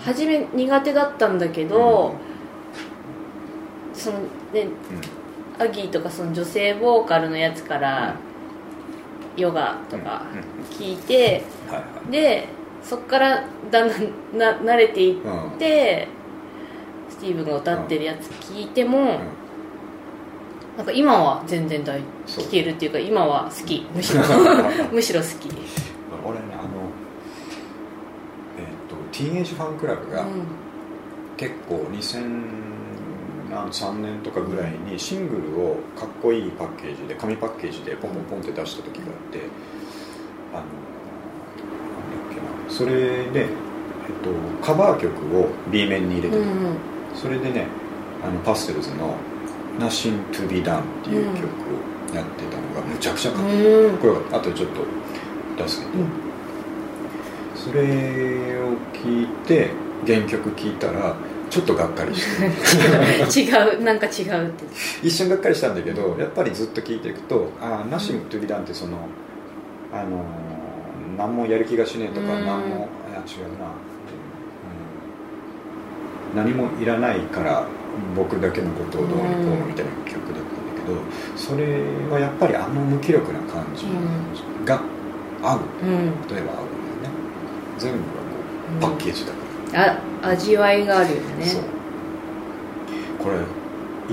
[0.00, 0.02] う。
[0.02, 2.14] 初め苦手だったんだけど、
[3.94, 4.18] その
[4.52, 5.62] ねうん。
[5.62, 8.16] アギーとかその女性ボーカルのやつから
[9.36, 10.22] ヨガとか
[10.70, 11.42] 聞いて、
[12.10, 12.48] で
[12.82, 16.08] そっからだんだんな慣れていって、
[17.08, 19.18] スティーブンが歌ってるやつ聞いても、うん
[20.78, 22.44] なんか今は全然大そう。
[22.44, 23.84] 聴けるっていうか今は好き。
[23.92, 24.22] むしろ
[24.92, 25.48] むしろ好き。
[26.24, 26.68] 俺ねあの
[28.56, 30.24] えっ、とティーンエイジファンクラブが
[31.36, 39.40] 結構2003年とかぐらいにシングルをかっこいいパッケージで紙パッケージでポンポンポンって出した時があって
[40.54, 40.70] あのなんだ
[42.30, 42.42] っけな。
[42.72, 43.48] それで、えっ
[44.22, 44.30] と、
[44.64, 46.56] カバー曲を B 面に入れてる、うんうん。
[47.16, 47.66] それでね
[48.24, 49.16] あのパステルズの
[49.78, 51.46] 「Nothing to be done」っていう曲を
[52.14, 54.82] やってたのがむちゃくちゃかっこうんこれは後でちょっと
[55.62, 55.92] 出すけど、
[57.54, 59.70] それを聞いて
[60.06, 61.16] 原曲聞いたら
[61.50, 63.40] ちょっとがっかりして。
[63.40, 63.82] 違う。
[63.82, 64.64] なんか違うって。
[65.02, 68.98] 一瞬がっかりしたんだけどやっぱりずっと聞いていくと「あナシム・トゥリダン」ってその
[69.92, 70.48] あのー
[71.18, 72.46] 何もやる気がしねえとか、うん。
[72.46, 73.72] 何もいや違うな、
[76.36, 76.52] うん。
[76.52, 77.66] 何もいらないから
[78.16, 81.00] 僕だけのことをどうにこうのみたいな曲だったんだけど
[81.36, 83.86] それはやっぱりあの無気力な感じ
[84.64, 84.80] が
[85.42, 85.60] 合う。
[85.82, 86.28] うん。
[86.28, 87.18] 例えば合うんだよね。
[87.78, 88.10] 全部がこ
[88.78, 89.38] うパッケージだか
[89.72, 89.92] ら、
[90.22, 91.44] あ味わいがあるよね。
[91.44, 91.62] そう。
[93.18, 93.38] これ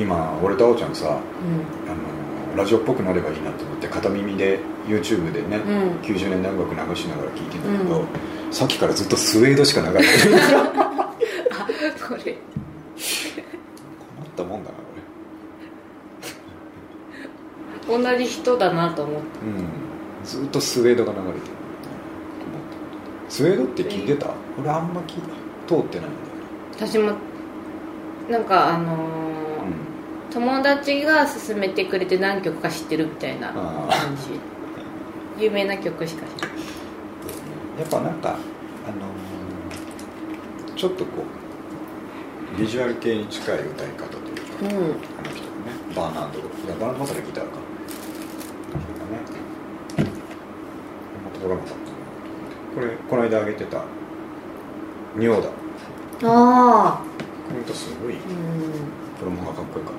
[0.01, 6.01] 今俺とあおちゃんさうあのラジオっぽくなればいいなと思って片耳で YouTube でね、んうん。
[6.01, 8.07] 90年代音楽流しながら聴いてんだけど、うん。
[8.53, 10.11] さっきからずっとスウェードしか流れてる
[12.07, 12.37] これ。
[12.53, 12.54] 困
[14.35, 14.75] ったもんだな
[17.87, 19.65] 同じ人だなと思って俺うん。
[20.23, 21.41] ずっとスウェードが流れてる
[23.29, 24.29] スウェードって聞いてた、
[24.59, 25.21] 俺あんま聞い
[25.67, 26.09] 通ってないんだよね。
[26.73, 27.13] 私も
[28.29, 30.31] なんかあのーうん。
[30.31, 35.43] 友達が勧めてくれて何曲か知ってるみたいなあ感じ。
[35.43, 36.57] 有名な曲しか知らない
[37.79, 41.23] やっぱなんかあのーちょっとこ
[42.55, 44.24] うビジュアル系に近い歌い方とか、
[44.61, 44.95] うんあの人のね
[45.95, 46.15] バー。
[46.15, 46.31] ナー。
[46.31, 46.97] ドいやバー。
[46.97, 46.99] ナー。
[46.99, 47.43] ドからギター。
[47.45, 47.49] か
[52.73, 53.83] これこの間あげてた
[55.15, 55.53] 仁王だこ
[56.23, 57.01] あ
[57.49, 58.19] あの歌すごいうん
[59.19, 59.93] プロモがかっこよかっ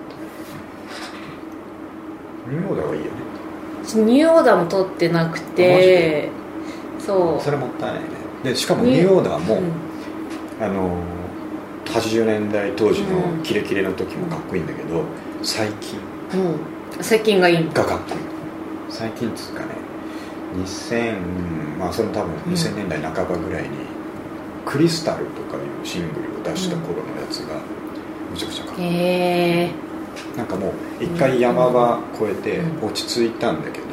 [2.46, 3.10] た仁王だはいいよね
[3.84, 4.32] 私ニュー。
[4.32, 4.44] オー。
[4.44, 4.64] ダー。
[4.64, 6.28] も取ってなくて
[6.98, 8.08] そうそれもったいないね
[8.44, 9.12] でしかもニュー。
[9.12, 9.24] オー。
[9.24, 9.42] ダー。
[9.44, 9.72] も、うん
[10.62, 11.15] あのー
[12.00, 13.42] 80年代当時のうん。
[13.42, 15.02] キレキレの時もかっこいいんだけど
[15.42, 15.98] 最近
[16.34, 17.02] うん。
[17.02, 18.20] 最近がいいがかっこいい。
[18.88, 19.66] 最近っつうかね
[20.64, 22.52] 2000うんまあそれも多分うん。
[22.52, 23.68] 2000年代半ばぐらいに
[24.64, 27.56] 「クリスタル」とかいうシングルを出した頃のやつが
[28.30, 28.88] むちゃくちゃかっこいい。
[28.88, 28.90] へ
[29.64, 29.70] え。
[30.36, 30.68] なんかも
[31.00, 32.86] う一回山場越えてうん。
[32.88, 33.84] 落ち着いたんだけど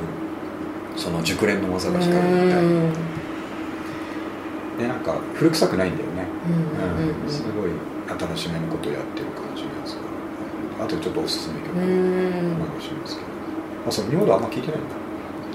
[0.95, 2.93] その熟練の技がう光るみたいん。
[4.77, 6.25] でなんか古臭くないんだよね。
[6.47, 6.51] う
[7.03, 7.23] ん。
[7.25, 7.29] うん。
[7.29, 7.71] すごい
[8.19, 9.93] 新しめのことをやってる感じのやつ
[10.79, 13.27] があとちょっとおすすめ曲うかんもしすけど
[13.87, 15.03] あそあんま聞いてないんだ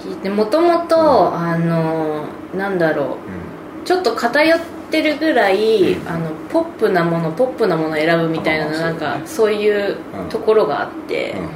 [0.02, 2.24] 聞いてもともとあの
[2.56, 3.06] なんだろう。
[3.06, 3.10] う
[3.84, 6.08] ちょっと偏ってるぐらい、うん。
[6.08, 9.26] あのポップなものポップなものを選ぶみたいななんかそうだね。
[9.26, 10.28] そういううん。
[10.28, 11.46] ところがあって、んうん。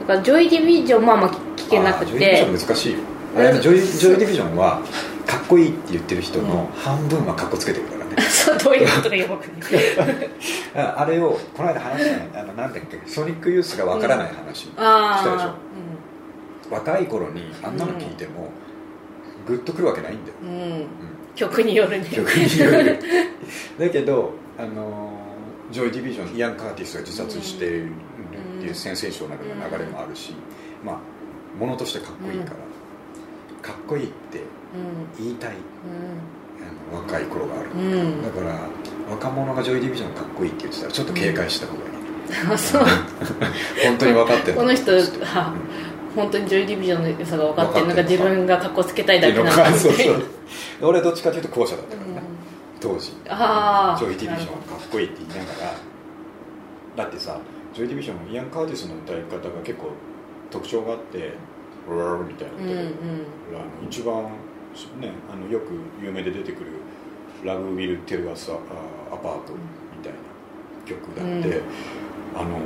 [0.00, 1.26] だからジョイ・ディビジョンもあんま
[1.56, 2.92] 聞けなくあージョイ・ディビジてョン難しい。
[2.92, 2.98] よ
[3.36, 4.80] あれジョイ・ジョイ・ディビジョンは
[5.26, 7.98] かっこいいって言ってる人の半分はかっこつけてるから。
[7.98, 10.30] ねそうどういうことかよくわかんない。
[10.74, 15.54] ああれをこの間話したねあのなんだっけソニックユースがわからない話したでしょ、あ
[16.70, 18.50] 若い頃にあんなの聞いても
[19.46, 20.86] グッとくるわけないんだよ、あうん、うん、
[21.34, 22.06] 曲によるね。
[22.10, 22.98] 曲による
[23.78, 25.12] だけどあの
[25.70, 30.34] ジョイ・ディビジョンイアン・カーティスが自殺してるっていうセンセーショナルな流れもあるし、
[30.84, 30.96] まあ
[31.58, 34.38] ものとしてかっこいいから、かっこいいって
[35.18, 35.24] うん。
[35.24, 35.52] 言いたい
[36.92, 38.22] 若い頃がある、うん。
[38.22, 38.68] だから
[39.10, 40.86] 若者がジョイ・ディビジョンかっこいいって言ってた。
[40.86, 42.82] らちょっと警戒した方がいい、あそう。
[43.84, 45.54] 本当に分かってるこの人は
[46.14, 49.92] 本当にジョイ・ディビジョンの良さが分かってるのか自分が格好つけたいだけなのかみそう。
[49.92, 50.22] そう
[50.82, 51.96] 俺どっちかというと後者だった。
[51.96, 52.80] からね、うん。
[52.80, 53.12] 当時。
[53.28, 55.74] ああジョイ・ディビジョンかっこいいって言いながら。
[57.04, 57.38] だってさ
[57.72, 59.88] ジョイ・ディビジョンもイアン・カーティスの歌い方が結構
[60.50, 61.32] 特徴があって
[61.88, 62.92] 「うわーみたいなうんうん。
[63.88, 64.24] 一番、
[65.00, 65.72] ね、あのよく
[66.02, 66.70] 有名で出てくる
[67.44, 68.56] 「ラブ・ウィル・テル・アス・ア
[69.16, 69.52] パート」
[69.98, 70.18] みたいな
[70.84, 71.64] 曲だって、うん。
[72.34, 72.58] あの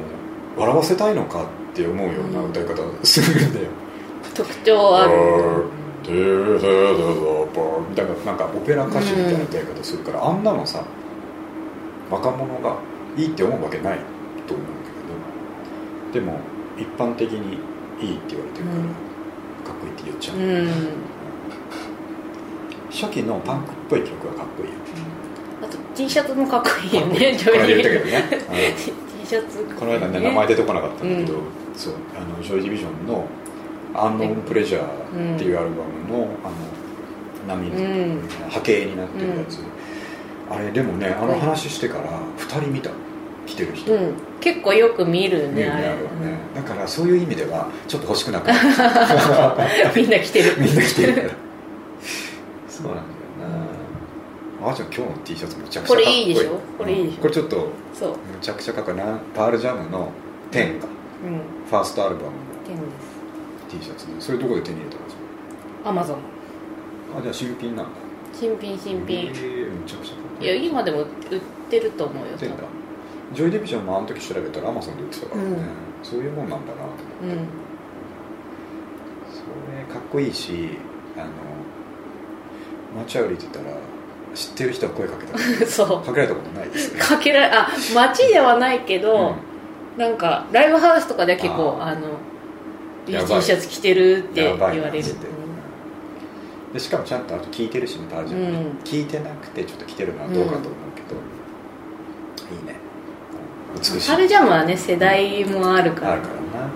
[0.56, 3.66] 笑わせたいのかって思うような歌い方をするんだよ、
[4.34, 5.10] 特徴ある。
[6.08, 6.12] み
[7.96, 10.84] たいななんかオペラ歌手みたいな歌い方するから、あんなのさ
[12.10, 12.76] 若者が
[13.16, 13.98] いいって思うわけない
[14.46, 14.90] と思うんだ
[16.12, 16.20] けど。
[16.24, 16.38] でも
[16.78, 17.58] 一般的に
[18.00, 18.86] いいって言われてるから、うん。
[19.64, 21.15] かっこいいって言っちゃう、うん
[22.90, 24.74] 初期のパンクっぽい曲はかっこいいよ。
[25.62, 28.74] あと T シャツもかっこいいよねジこの間ョイ・言ディビジョンったけどね、
[29.22, 29.36] T シ
[29.78, 31.42] この間ね名前出てこなかったんだけど、うん
[31.74, 33.26] そうあのジョイ・ディビジョンの
[33.94, 34.82] 「アンノーン・プレジャー」
[35.36, 36.54] っていうアルバムのあの
[37.46, 38.28] 波の、うん。
[38.50, 39.58] 波形になってるやつ、
[40.50, 42.04] あれでもねあの話してから
[42.38, 42.90] 2人見た
[43.46, 44.14] 来てる人、うん。
[44.40, 45.86] 結構よく見るねねあれ。
[45.88, 49.52] あれはね、だからそういう意味ではちょっと欲しくなかった。
[49.88, 50.54] うんみんな着てる。
[50.58, 51.30] みんな来てる
[52.82, 53.50] そうなんだよ
[54.62, 54.68] な。
[54.68, 56.06] あーちゃん今日の T シャツめちゃくちゃかっこいい。
[56.06, 56.60] これいいでしょ？
[56.78, 57.16] これいいでしょ？
[57.16, 57.22] うん。
[57.22, 58.10] これちょっとそう。
[58.10, 58.96] むちゃくちゃかっこいい。
[58.96, 60.10] なパールジャムの
[60.50, 60.86] 10か、
[61.24, 61.40] うん。
[61.68, 62.32] ファーストアルバムの
[62.66, 62.82] 天で
[63.70, 65.22] T シャツねそれどこで手に入れたんですか？
[65.84, 66.18] すアマゾン
[67.18, 67.92] あじゃあ新品なんだ。
[68.32, 71.08] 新品新え品ーめちゃくちゃいや今でも売っ
[71.70, 72.56] てると思うよ売ってんだ
[73.32, 75.58] ジョイディビジョンもあの時調べたらアマゾンで売ってたからね、うん。
[76.02, 77.26] そういうもんなんだなと思って。
[77.26, 77.48] うん。
[79.32, 79.42] そ
[79.88, 80.78] れかっこいいし
[81.16, 81.26] あの
[83.04, 83.64] 街歩いてたら
[84.34, 85.32] 知ってる人は声かけた。
[85.32, 86.06] か そう。
[86.06, 87.00] かけられたことないですね。
[87.00, 89.34] かけらあ街ではないけど、
[89.96, 92.08] なんかライブハウスとかでは結構あの
[93.06, 95.26] T シャツ着てるってや言われるばいなっつって
[96.74, 98.78] でしかもちゃんとあと聞いてるしねパージャンね、うん。
[98.84, 101.16] 聞いてなくてちょっと来てるのはどうかと思うけど、
[102.54, 102.76] いいね。
[103.74, 104.10] 美しい。
[104.10, 106.12] パルジャムはね世代もあるから。
[106.12, 106.68] あるからな。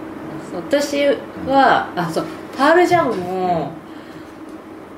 [0.55, 1.07] 私
[1.47, 2.25] は、あそう
[2.57, 3.71] パールジャムも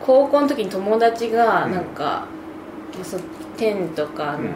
[0.05, 1.73] 高校の時に友達がうん。
[1.73, 2.27] なんか、
[3.03, 3.21] そう
[3.57, 4.55] 10とかのうん。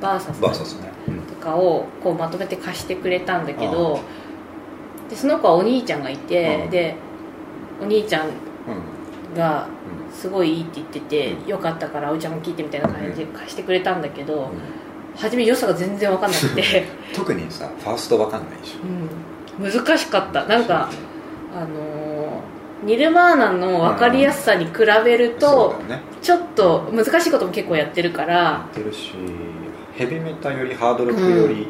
[0.00, 3.98] バーサスとかをこうまとめて貸してくれたんだけど
[5.08, 6.96] でその子はお兄ちゃんがいて、うんで
[7.80, 9.34] お兄ちゃんうん。
[9.36, 9.68] が
[10.12, 11.48] すごいいいって言ってて、うん。
[11.48, 14.50] よかったからお茶も聞いてみたいな感じで貸してくれたんだけど、うん。
[15.14, 16.84] 初め良さが全然分かんなくて、
[17.14, 19.62] 特にさファーストわかんないでしょ。
[19.62, 20.44] うん、難しかった。
[20.44, 20.88] なんか
[21.54, 21.95] あのー
[22.86, 24.72] ニルバーナの分かりやすさに比
[25.04, 25.74] べると、
[26.22, 28.34] ちょっと難しいことも結構やってるから。
[28.34, 29.10] やってるし
[29.96, 31.66] ヘビメタよりハードロックより、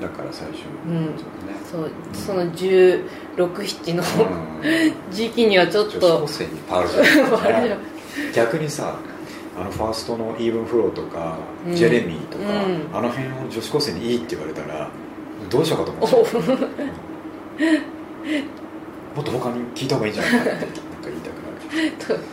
[0.00, 1.14] だから最初うん。
[1.70, 4.02] そうその1617の
[5.12, 6.26] 時期にはちょっ女子と
[8.34, 8.96] 逆にさ
[9.56, 11.76] あのファーストのイーブンフローとか、うん。
[11.76, 12.88] ジェレミーとか、うん。
[12.98, 14.90] あの辺を女子高生にいいって言われたら
[15.48, 16.32] どうしようかと思おって
[19.14, 20.66] もっと他に聞いた方がいいんじゃないかってなんか
[21.04, 22.24] 言いたくなる。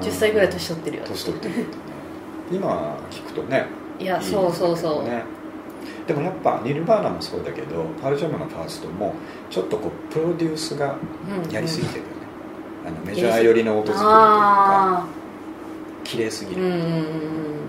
[0.00, 1.02] 10歳ぐらい年取ってるよ。
[1.06, 1.52] 年取ってる。
[1.52, 1.66] ってね
[2.50, 3.66] 今聞くとね
[3.98, 5.24] いやいいそうそうそう、ね
[6.06, 9.14] でもやっぱニルバーナもそうだけどパールジャムのファーストも
[9.48, 10.96] ちょっとこうプロデュースが
[11.44, 12.12] うんやりすぎてるよね、
[12.86, 15.06] あのメジャー寄りの音作りというかあ
[16.02, 16.84] 綺麗すぎる、あうんうんう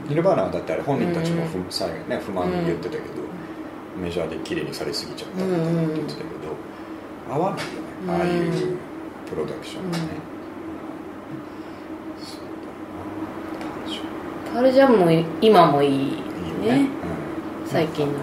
[0.06, 0.10] ん。
[0.10, 3.04] ニルバーナはだってあれ本人たちも不,、うん最後ね不満に言ってたけど、
[4.02, 6.30] メジャーで綺麗にされすぎちゃったって言ってたけど、
[7.32, 8.78] 合わないよねああいう
[9.30, 10.04] プロダクションがね、
[12.22, 13.92] そうだ
[14.50, 14.54] な。
[14.54, 15.12] パールジャムも
[15.42, 16.18] 今もいいいいよ
[16.62, 16.84] ね。
[16.84, 16.90] ね
[17.64, 17.68] うん。
[17.68, 18.14] 最近の。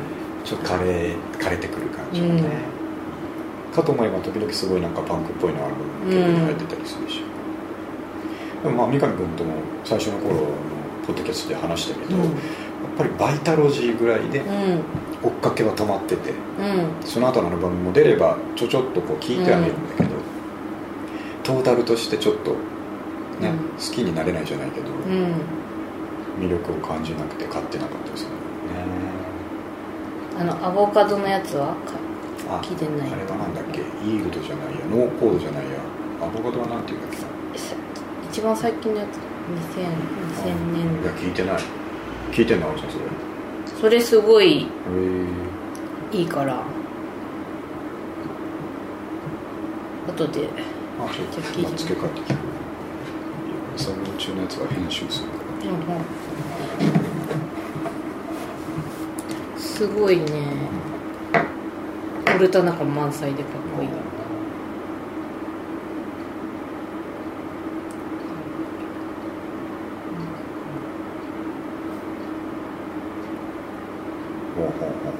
[0.44, 2.42] ちょっと枯れ枯れてくる感じがね、
[3.74, 7.22] かと思えば時々すごいなんかパンクっぽいのアルバム結構入ってたりするし、
[8.62, 9.54] でもまあ三上君とも
[9.84, 10.40] 最初の頃の
[11.06, 12.16] ポッドキャストで話したけど、
[12.98, 14.82] ぱりバイタロジーぐらいでうん。
[15.22, 16.36] 追っかけは止まっててうん。
[17.08, 20.10] その後のアルバムも出ればちょちょっとこう聞いてはみるんだけど、
[21.42, 22.52] トータルとしてちょっと
[23.40, 23.58] ね、うん。
[23.78, 25.34] 好きになれないじゃないけど、うん。
[26.38, 28.34] 魅力を感じなくて買ってなかったですよね。
[30.38, 31.74] あのアボカドのやつは？
[32.62, 33.12] 聞いてない。
[33.12, 33.80] あれはなんだっけ？
[33.80, 35.78] イールドじゃないやノーコードじゃないや。
[36.22, 37.16] アボカドはなんていうんだっけ？
[37.18, 37.24] な
[38.30, 39.16] 一番最近のやつ
[39.74, 39.82] ？2000
[40.46, 41.02] 2000年。
[41.02, 41.62] いや聞いてない
[42.32, 43.08] 聞いてんのあるじゃんそれへ
[43.80, 44.66] それすごい
[46.12, 46.62] えいいから。
[50.08, 50.48] 後で。
[50.98, 51.28] あちょっ
[51.76, 52.38] 付け替えて聞く
[53.76, 55.34] 作業中のやつは編集するか
[55.94, 56.00] ら。
[59.58, 60.24] すごいね。
[62.34, 63.88] オルタナ感満載でかっこいい
[74.58, 75.12] ほうほうほう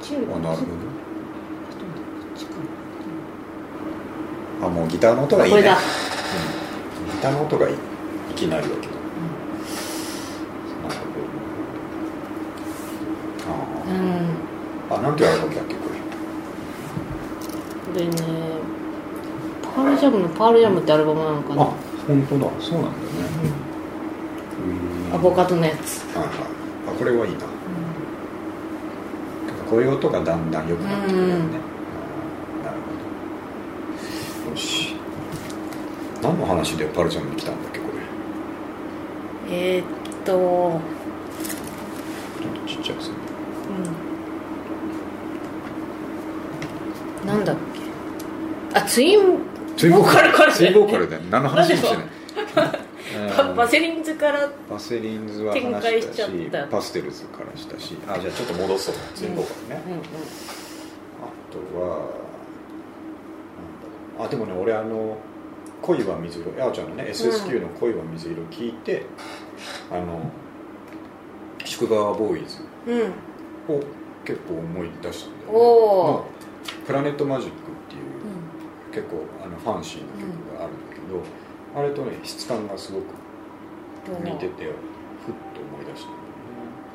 [0.00, 0.64] 中あなるほ
[4.60, 5.58] どあもうギターの音がいいね。
[5.58, 5.80] これだうん。
[7.12, 7.78] ギターの音がいいい
[8.34, 8.92] きなりだけど、
[14.90, 15.98] あああなんていうアルバムだっけこれ。
[17.92, 18.12] これね
[19.74, 21.62] パールジャムのパールジャムってアルバムなのかな。
[21.62, 21.66] あ
[22.06, 22.50] 本当だ。
[22.60, 22.92] そうなんだよね。
[25.14, 26.04] アボカドのやつ。
[26.16, 26.34] はいはい。
[26.88, 27.38] あこれはいいな。
[29.70, 31.48] こういう音がだんだん良くなってくるよね、うんあー
[32.64, 32.76] なる
[34.44, 34.96] ほどよし
[36.22, 37.86] 何の話でパルジャムに来たんだっけこ
[39.50, 39.54] れ？
[39.76, 39.84] えー、っ
[40.24, 40.32] と。
[40.32, 43.14] ちょっとちっちゃくする。
[47.24, 47.28] うん。
[47.28, 47.56] なんだっ
[48.72, 48.78] け？
[48.78, 49.38] あツイン
[49.76, 50.30] ツインボーカル。
[50.30, 50.52] ボーカル。
[50.52, 56.66] ツインボーカルだよ 何の話もしてなセリンズからバセリンズは話展開しちゃしった。
[56.66, 57.96] パステルズからしたし。
[58.08, 58.94] あじゃあちょっと戻そう。
[59.14, 60.00] ツインボーカルね、うんうん。
[60.00, 60.02] あ
[61.50, 62.04] とはなんだ
[64.18, 64.26] ろう。
[64.26, 65.16] あでもね俺あの
[65.82, 69.06] 「恋は水色」あおちゃんのね SSQ の「恋は水色」聞いて、
[69.90, 70.20] あの
[71.64, 73.74] 宿川ボーイズうん。
[73.74, 73.80] を
[74.24, 76.24] 結構思い出したんだよね。
[76.86, 77.58] プラネットマジックっ
[77.88, 78.02] ていう
[78.92, 81.22] 結構あのファンシーな曲があるんだけど、
[81.78, 83.04] あれとね質感がすごく
[84.20, 86.06] うん似ててふっと思い出し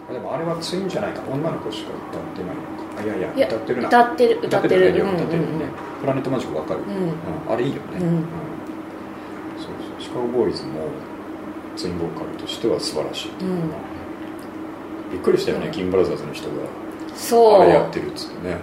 [0.08, 1.22] たでもあれはツインじゃないか。
[1.32, 3.02] 女の子しか歌ってないのか。
[3.02, 3.88] あいやいや歌ってるな。
[3.88, 5.66] 歌ってる歌ってる歌ってるね
[6.02, 7.54] プラネットマジックわかる、うん。
[7.54, 8.00] あれいいよね、
[10.14, 10.88] カゴボーイズも
[11.76, 13.72] ツインボーカルとしては素晴らしい、うん。
[15.12, 16.56] びっくりしたよね、キングブラザーズの人が
[17.16, 17.62] そう。
[17.62, 18.58] あれやってるっつってね。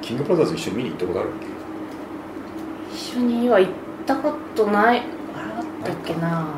[0.00, 1.46] キングブラザーズ一緒に見に行ったことあるっけ？
[2.94, 3.72] 一緒には行っ
[4.04, 4.98] たことない。
[4.98, 5.06] あれ
[5.54, 6.40] だったっけな。
[6.40, 6.56] あの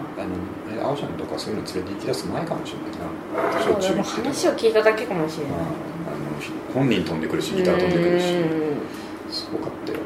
[0.74, 3.05] え青ちゃんとかそういうの連れて行き出す前かもしれないな。
[3.52, 5.57] 話を聞いただけかもしれない。
[5.57, 5.66] あの
[6.72, 8.34] 本人飛んでくるしギター飛んでくるし。
[8.34, 8.80] うん。
[9.30, 9.98] すごかったよ。
[9.98, 10.05] ね